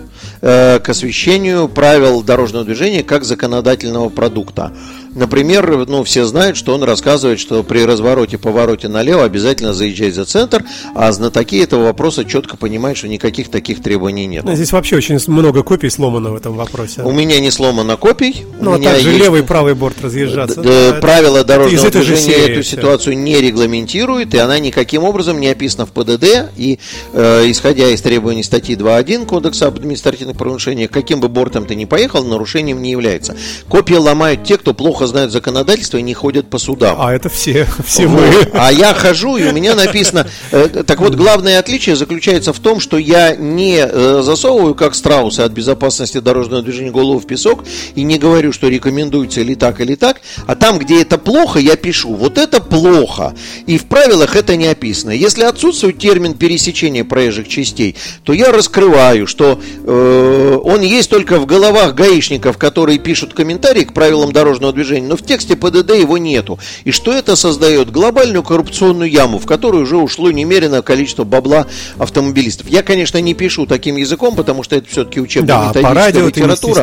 э, 0.40 0.80
к 0.80 0.88
освещению 0.88 1.68
правил 1.68 2.20
дорожного 2.24 2.64
движения 2.64 3.04
как 3.04 3.22
законодательного 3.22 4.08
продукта. 4.08 4.72
Например, 5.14 5.86
ну, 5.86 6.04
все 6.04 6.24
знают, 6.24 6.56
что 6.56 6.74
он 6.74 6.82
рассказывает, 6.82 7.38
что 7.38 7.62
при 7.62 7.84
развороте, 7.84 8.38
повороте 8.38 8.88
налево 8.88 9.24
обязательно 9.24 9.74
заезжать 9.74 10.14
за 10.14 10.24
центр, 10.24 10.64
а 10.94 11.12
знатоки 11.12 11.56
этого 11.56 11.84
вопроса 11.84 12.24
четко 12.24 12.56
понимают, 12.56 12.98
что 12.98 13.08
никаких 13.08 13.50
таких 13.50 13.82
требований 13.82 14.26
нет. 14.26 14.44
Ну, 14.44 14.54
здесь 14.54 14.72
вообще 14.72 14.96
очень 14.96 15.18
много 15.26 15.62
копий 15.62 15.90
сломано 15.90 16.30
в 16.30 16.36
этом 16.36 16.54
вопросе. 16.56 17.02
У 17.02 17.12
меня 17.12 17.40
не 17.40 17.50
сломано 17.50 17.96
копий. 17.96 18.44
Ну, 18.60 18.74
а 18.74 18.78
также 18.78 19.10
есть... 19.10 19.20
левый 19.20 19.40
и 19.40 19.44
правый 19.44 19.74
борт 19.74 20.00
разъезжаться. 20.02 20.62
Да, 20.62 20.98
правила 21.00 21.44
дорожного 21.44 21.90
движения 21.90 22.52
эту 22.52 22.62
ситуацию 22.62 23.18
не 23.18 23.40
регламентирует, 23.40 24.34
и 24.34 24.38
она 24.38 24.58
никаким 24.58 25.04
образом 25.04 25.40
не 25.40 25.48
описана 25.48 25.86
в 25.86 25.90
ПДД. 25.92 26.50
И 26.56 26.78
э, 27.12 27.50
исходя 27.50 27.88
из 27.88 28.00
требований 28.00 28.42
статьи 28.42 28.76
2.1 28.76 29.26
Кодекса 29.26 29.66
об 29.66 29.76
административных 29.76 30.36
правонарушениях, 30.36 30.90
каким 30.90 31.20
бы 31.20 31.28
бортом 31.28 31.66
ты 31.66 31.74
ни 31.74 31.84
поехал, 31.84 32.24
нарушением 32.24 32.80
не 32.80 32.90
является. 32.90 33.36
Копии 33.68 33.94
ломают 33.94 34.44
те, 34.44 34.56
кто 34.56 34.74
плохо 34.74 35.01
плохо 35.02 35.06
знают 35.06 35.32
законодательство 35.32 35.98
и 35.98 36.02
не 36.02 36.14
ходят 36.14 36.48
по 36.48 36.58
судам. 36.58 36.96
А 37.00 37.12
это 37.12 37.28
все, 37.28 37.66
все 37.86 38.06
Вот. 38.06 38.20
мы. 38.20 38.50
А 38.58 38.72
я 38.72 38.94
хожу, 38.94 39.36
и 39.36 39.44
у 39.48 39.52
меня 39.52 39.74
написано... 39.74 40.26
э, 40.50 40.84
Так 40.86 41.00
вот, 41.00 41.14
главное 41.14 41.58
отличие 41.58 41.96
заключается 41.96 42.52
в 42.52 42.58
том, 42.58 42.80
что 42.80 42.98
я 42.98 43.34
не 43.36 43.78
э, 43.78 44.22
засовываю, 44.22 44.74
как 44.74 44.94
страусы 44.94 45.40
от 45.40 45.52
безопасности 45.52 46.20
дорожного 46.20 46.62
движения, 46.62 46.90
голову 46.90 47.18
в 47.18 47.26
песок 47.26 47.64
и 47.94 48.02
не 48.02 48.18
говорю, 48.18 48.52
что 48.52 48.68
рекомендуется 48.68 49.40
или 49.40 49.54
так, 49.54 49.80
или 49.80 49.94
так, 49.94 50.20
а 50.46 50.54
там, 50.54 50.78
где 50.78 51.02
это 51.02 51.18
плохо, 51.18 51.58
я 51.58 51.76
пишу, 51.76 52.14
вот 52.14 52.38
это 52.38 52.60
плохо. 52.60 53.34
И 53.66 53.78
в 53.78 53.86
правилах 53.86 54.36
это 54.36 54.56
не 54.56 54.66
описано. 54.66 55.10
Если 55.10 55.42
отсутствует 55.42 55.98
термин 55.98 56.34
пересечения 56.34 57.04
проезжих 57.04 57.48
частей, 57.48 57.96
то 58.24 58.32
я 58.32 58.52
раскрываю, 58.52 59.26
что 59.26 59.60
э, 59.84 60.58
он 60.64 60.80
есть 60.82 61.10
только 61.10 61.38
в 61.38 61.46
головах 61.46 61.94
гаишников, 61.94 62.58
которые 62.58 62.98
пишут 62.98 63.34
комментарии 63.34 63.84
к 63.84 63.92
правилам 63.92 64.32
дорожного 64.32 64.72
движения, 64.72 64.91
но 65.00 65.16
в 65.16 65.22
тексте 65.22 65.56
ПДД 65.56 65.94
его 65.94 66.18
нету. 66.18 66.58
И 66.84 66.90
что 66.90 67.12
это 67.12 67.36
создает? 67.36 67.90
Глобальную 67.90 68.42
коррупционную 68.42 69.10
яму, 69.10 69.38
в 69.38 69.46
которую 69.46 69.84
уже 69.84 69.96
ушло 69.96 70.30
немеренное 70.30 70.82
количество 70.82 71.24
бабла 71.24 71.66
автомобилистов. 71.98 72.68
Я, 72.68 72.82
конечно, 72.82 73.18
не 73.18 73.34
пишу 73.34 73.66
таким 73.66 73.96
языком, 73.96 74.34
потому 74.36 74.62
что 74.62 74.76
это 74.76 74.88
все-таки 74.88 75.20
Да, 75.20 75.24
учебно-методическая 75.24 75.82
по 75.82 75.94
радио 75.94 76.30
ты 76.30 76.40
не 76.40 76.46
литература. 76.46 76.74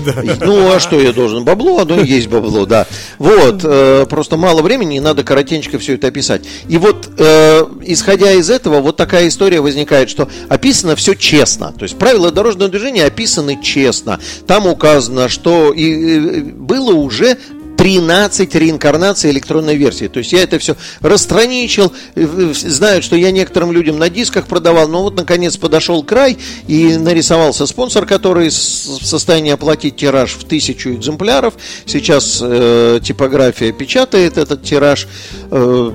да. 0.00 0.46
Ну, 0.46 0.72
а 0.72 0.80
что 0.80 1.00
я 1.00 1.12
должен? 1.12 1.44
Бабло, 1.44 1.80
оно 1.80 2.00
и 2.00 2.06
есть 2.06 2.28
бабло, 2.28 2.66
да. 2.66 2.86
Вот, 3.18 3.60
э, 3.64 4.06
просто 4.08 4.36
мало 4.36 4.62
времени, 4.62 4.96
и 4.96 5.00
надо 5.00 5.24
коротенько 5.24 5.78
все 5.78 5.94
это 5.94 6.08
описать. 6.08 6.42
И 6.68 6.78
вот, 6.78 7.08
э, 7.18 7.64
исходя 7.82 8.32
из 8.32 8.50
этого, 8.50 8.80
вот 8.80 8.96
такая 8.96 9.28
история 9.28 9.60
возникает, 9.60 10.10
что 10.10 10.28
описано 10.48 10.96
все 10.96 11.14
честно. 11.14 11.72
То 11.76 11.84
есть 11.84 11.96
правила 11.98 12.30
дорожного 12.30 12.70
движения 12.70 13.04
описаны 13.04 13.60
честно. 13.62 14.20
Там 14.46 14.66
указано, 14.66 15.28
что 15.28 15.72
и, 15.72 15.92
э, 15.92 16.40
было 16.42 16.92
уже 16.92 17.36
13 17.80 18.54
реинкарнаций 18.56 19.30
электронной 19.30 19.74
версии. 19.74 20.06
То 20.06 20.18
есть 20.18 20.34
я 20.34 20.42
это 20.42 20.58
все 20.58 20.76
расстраничил, 21.00 21.90
э, 22.14 22.52
знают, 22.52 23.02
что 23.02 23.16
я 23.16 23.30
некоторым 23.30 23.72
людям 23.72 23.98
на 23.98 24.10
дисках 24.10 24.48
продавал, 24.48 24.86
но 24.86 25.02
вот 25.02 25.16
наконец 25.16 25.56
подошел 25.56 26.02
край 26.02 26.36
и 26.68 26.98
нарисовался 26.98 27.64
спонсор, 27.64 28.04
который 28.04 28.50
в 28.50 28.52
состоянии 28.52 29.50
оплатить 29.50 29.96
тираж 29.96 30.34
в 30.34 30.44
тысячу 30.44 30.90
экземпляров. 30.90 31.54
Сейчас 31.86 32.40
э, 32.42 33.00
типография 33.02 33.72
печатает 33.72 34.36
этот 34.36 34.62
тираж. 34.62 35.08
Э, 35.50 35.90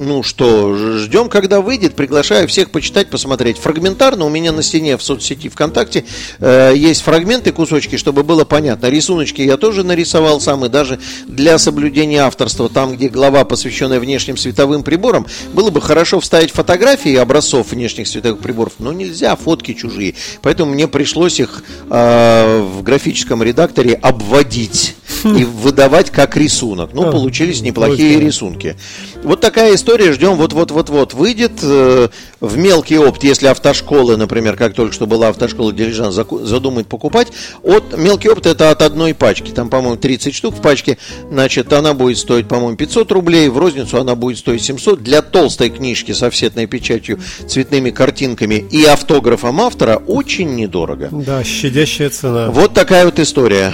ну 0.00 0.22
что, 0.22 0.74
ждем, 0.96 1.28
когда 1.28 1.60
выйдет. 1.60 1.94
Приглашаю 1.94 2.48
всех 2.48 2.70
почитать, 2.70 3.10
посмотреть. 3.10 3.58
Фрагментарно 3.58 4.24
у 4.24 4.30
меня 4.30 4.50
на 4.50 4.62
стене 4.62 4.96
в 4.96 5.02
соцсети 5.02 5.50
ВКонтакте 5.50 6.06
э, 6.38 6.72
есть 6.74 7.02
фрагменты, 7.02 7.52
кусочки, 7.52 7.96
чтобы 7.96 8.22
было 8.22 8.46
понятно. 8.46 8.86
Рисуночки 8.86 9.42
я 9.42 9.58
тоже 9.58 9.84
нарисовал 9.84 10.40
сам, 10.40 10.64
и 10.64 10.70
даже 10.70 10.98
для 11.26 11.58
соблюдения 11.58 12.22
авторства, 12.22 12.70
там, 12.70 12.96
где 12.96 13.10
глава, 13.10 13.44
посвященная 13.44 14.00
внешним 14.00 14.38
световым 14.38 14.84
приборам, 14.84 15.26
было 15.52 15.68
бы 15.68 15.82
хорошо 15.82 16.18
вставить 16.18 16.50
фотографии 16.50 17.14
образцов 17.16 17.72
внешних 17.72 18.08
световых 18.08 18.40
приборов, 18.40 18.72
но 18.78 18.94
нельзя, 18.94 19.36
фотки 19.36 19.74
чужие. 19.74 20.14
Поэтому 20.40 20.72
мне 20.72 20.88
пришлось 20.88 21.38
их 21.40 21.62
э, 21.90 22.60
в 22.62 22.82
графическом 22.82 23.42
редакторе 23.42 23.94
обводить 23.96 24.94
и 25.24 25.44
выдавать 25.44 26.10
как 26.10 26.36
рисунок. 26.36 26.90
Ну, 26.92 27.08
А, 27.08 27.12
получились 27.12 27.60
неплохие 27.60 28.10
здорово. 28.12 28.26
рисунки. 28.26 28.76
Вот 29.22 29.40
такая 29.40 29.74
история, 29.74 30.12
ждем, 30.12 30.36
вот-вот-вот-вот 30.36 31.14
выйдет 31.14 31.52
э, 31.62 32.08
в 32.40 32.56
мелкий 32.56 32.98
опт, 32.98 33.22
если 33.24 33.46
автошколы, 33.48 34.16
например, 34.16 34.56
как 34.56 34.74
только 34.74 34.94
что 34.94 35.06
была 35.06 35.28
автошкола 35.28 35.72
Дилижан, 35.72 36.10
заку- 36.12 36.44
задумает 36.44 36.86
покупать, 36.86 37.28
от, 37.62 37.96
мелкий 37.98 38.28
опт 38.30 38.46
это 38.46 38.70
от 38.70 38.82
одной 38.82 39.14
пачки, 39.14 39.50
там, 39.50 39.68
по-моему, 39.68 39.96
30 39.96 40.34
штук 40.34 40.54
в 40.56 40.60
пачке, 40.60 40.98
значит, 41.30 41.72
она 41.72 41.94
будет 41.94 42.18
стоить, 42.18 42.48
по-моему, 42.48 42.76
500 42.76 43.12
рублей, 43.12 43.48
в 43.48 43.58
розницу 43.58 43.98
она 43.98 44.14
будет 44.14 44.38
стоить 44.38 44.62
700, 44.62 45.02
для 45.02 45.22
толстой 45.22 45.70
книжки 45.70 46.12
с 46.12 46.22
офсетной 46.22 46.66
печатью, 46.66 47.20
цветными 47.46 47.90
картинками 47.90 48.54
и 48.70 48.84
автографом 48.84 49.60
автора 49.60 49.96
очень 50.06 50.54
недорого. 50.54 51.08
Да, 51.12 51.44
щадящая 51.44 52.10
цена. 52.10 52.50
Вот 52.50 52.72
такая 52.74 53.04
вот 53.04 53.18
история. 53.18 53.72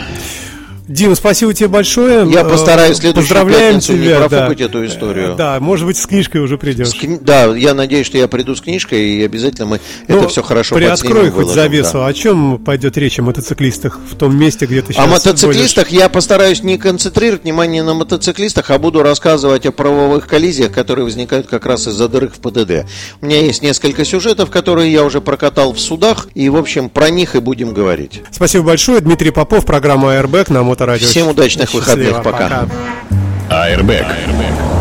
Дима, 0.89 1.17
спасибо 1.17 1.53
тебе 1.53 1.69
большое. 1.69 2.31
Я 2.31 2.43
Э, 2.43 2.49
постараюсь 2.49 2.99
следующую 2.99 3.23
Поздравляем 3.23 3.75
пятницу 3.75 3.93
не 3.95 4.05
тебя. 4.05 4.19
профукать 4.29 4.59
да. 4.59 4.65
эту 4.67 4.87
историю. 4.87 5.35
Да, 5.37 5.59
может 5.59 5.85
быть, 5.85 5.97
с 5.97 6.07
книжкой 6.07 6.43
уже 6.43 6.59
придешь. 6.59 6.89
С 6.91 6.95
кни- 6.95 7.19
Да, 7.21 7.47
я 7.57 7.75
надеюсь, 7.75 8.07
что 8.07 8.19
я 8.19 8.29
приду 8.29 8.55
с 8.55 8.61
книжкой, 8.61 9.01
и 9.17 9.25
обязательно 9.25 9.67
мы 9.67 9.81
это 10.07 10.23
Ну, 10.23 10.29
все 10.29 10.43
хорошо 10.43 10.77
Приоткрой 10.77 11.31
хоть 11.31 11.35
выложим, 11.47 11.55
завесу. 11.55 11.93
да. 11.95 12.07
О 12.07 12.13
чем 12.13 12.59
пойдет 12.59 12.97
речь 12.99 13.19
о 13.19 13.23
мотоциклистах 13.23 13.99
в 14.09 14.15
том 14.15 14.37
месте, 14.39 14.67
где 14.67 14.81
ты 14.81 14.93
сейчас 14.93 15.05
О 15.05 15.09
мотоциклистах 15.09 15.89
я 15.91 16.09
постараюсь 16.09 16.63
не 16.63 16.79
концентрировать 16.79 17.43
внимание 17.43 17.83
на 17.83 17.95
мотоциклистах, 17.95 18.71
а 18.71 18.79
буду 18.79 19.03
рассказывать 19.03 19.67
о 19.67 19.73
правовых 19.73 20.29
коллизиях, 20.29 20.71
которые 20.71 21.05
возникают 21.05 21.49
как 21.49 21.67
раз 21.67 21.89
из-за 21.89 22.09
дырок 22.09 22.33
в 22.35 22.39
ПДД. 22.39 22.87
У 23.21 23.27
меня 23.27 23.41
есть 23.41 23.61
несколько 23.61 24.05
сюжетов, 24.05 24.51
которые 24.51 24.93
я 24.93 25.03
уже 25.03 25.21
прокатал 25.21 25.73
в 25.73 25.81
судах, 25.81 26.29
и, 26.35 26.49
в 26.49 26.57
общем, 26.57 26.89
про 26.91 27.11
них 27.11 27.35
и 27.35 27.41
будем 27.41 27.75
говорить. 27.75 28.23
Спасибо 28.31 28.67
большое. 28.67 29.01
Дмитрий 29.01 29.33
Попов, 29.33 29.67
программа 29.67 30.15
Airbag 30.15 30.53
на 30.53 30.63
Моторадио. 30.77 31.09
Всем 31.09 31.29
удачных 31.29 31.71
Счастливо, 31.71 32.19
выходных. 32.19 32.23
Пока. 32.23 32.69
Airbag. 33.49 34.76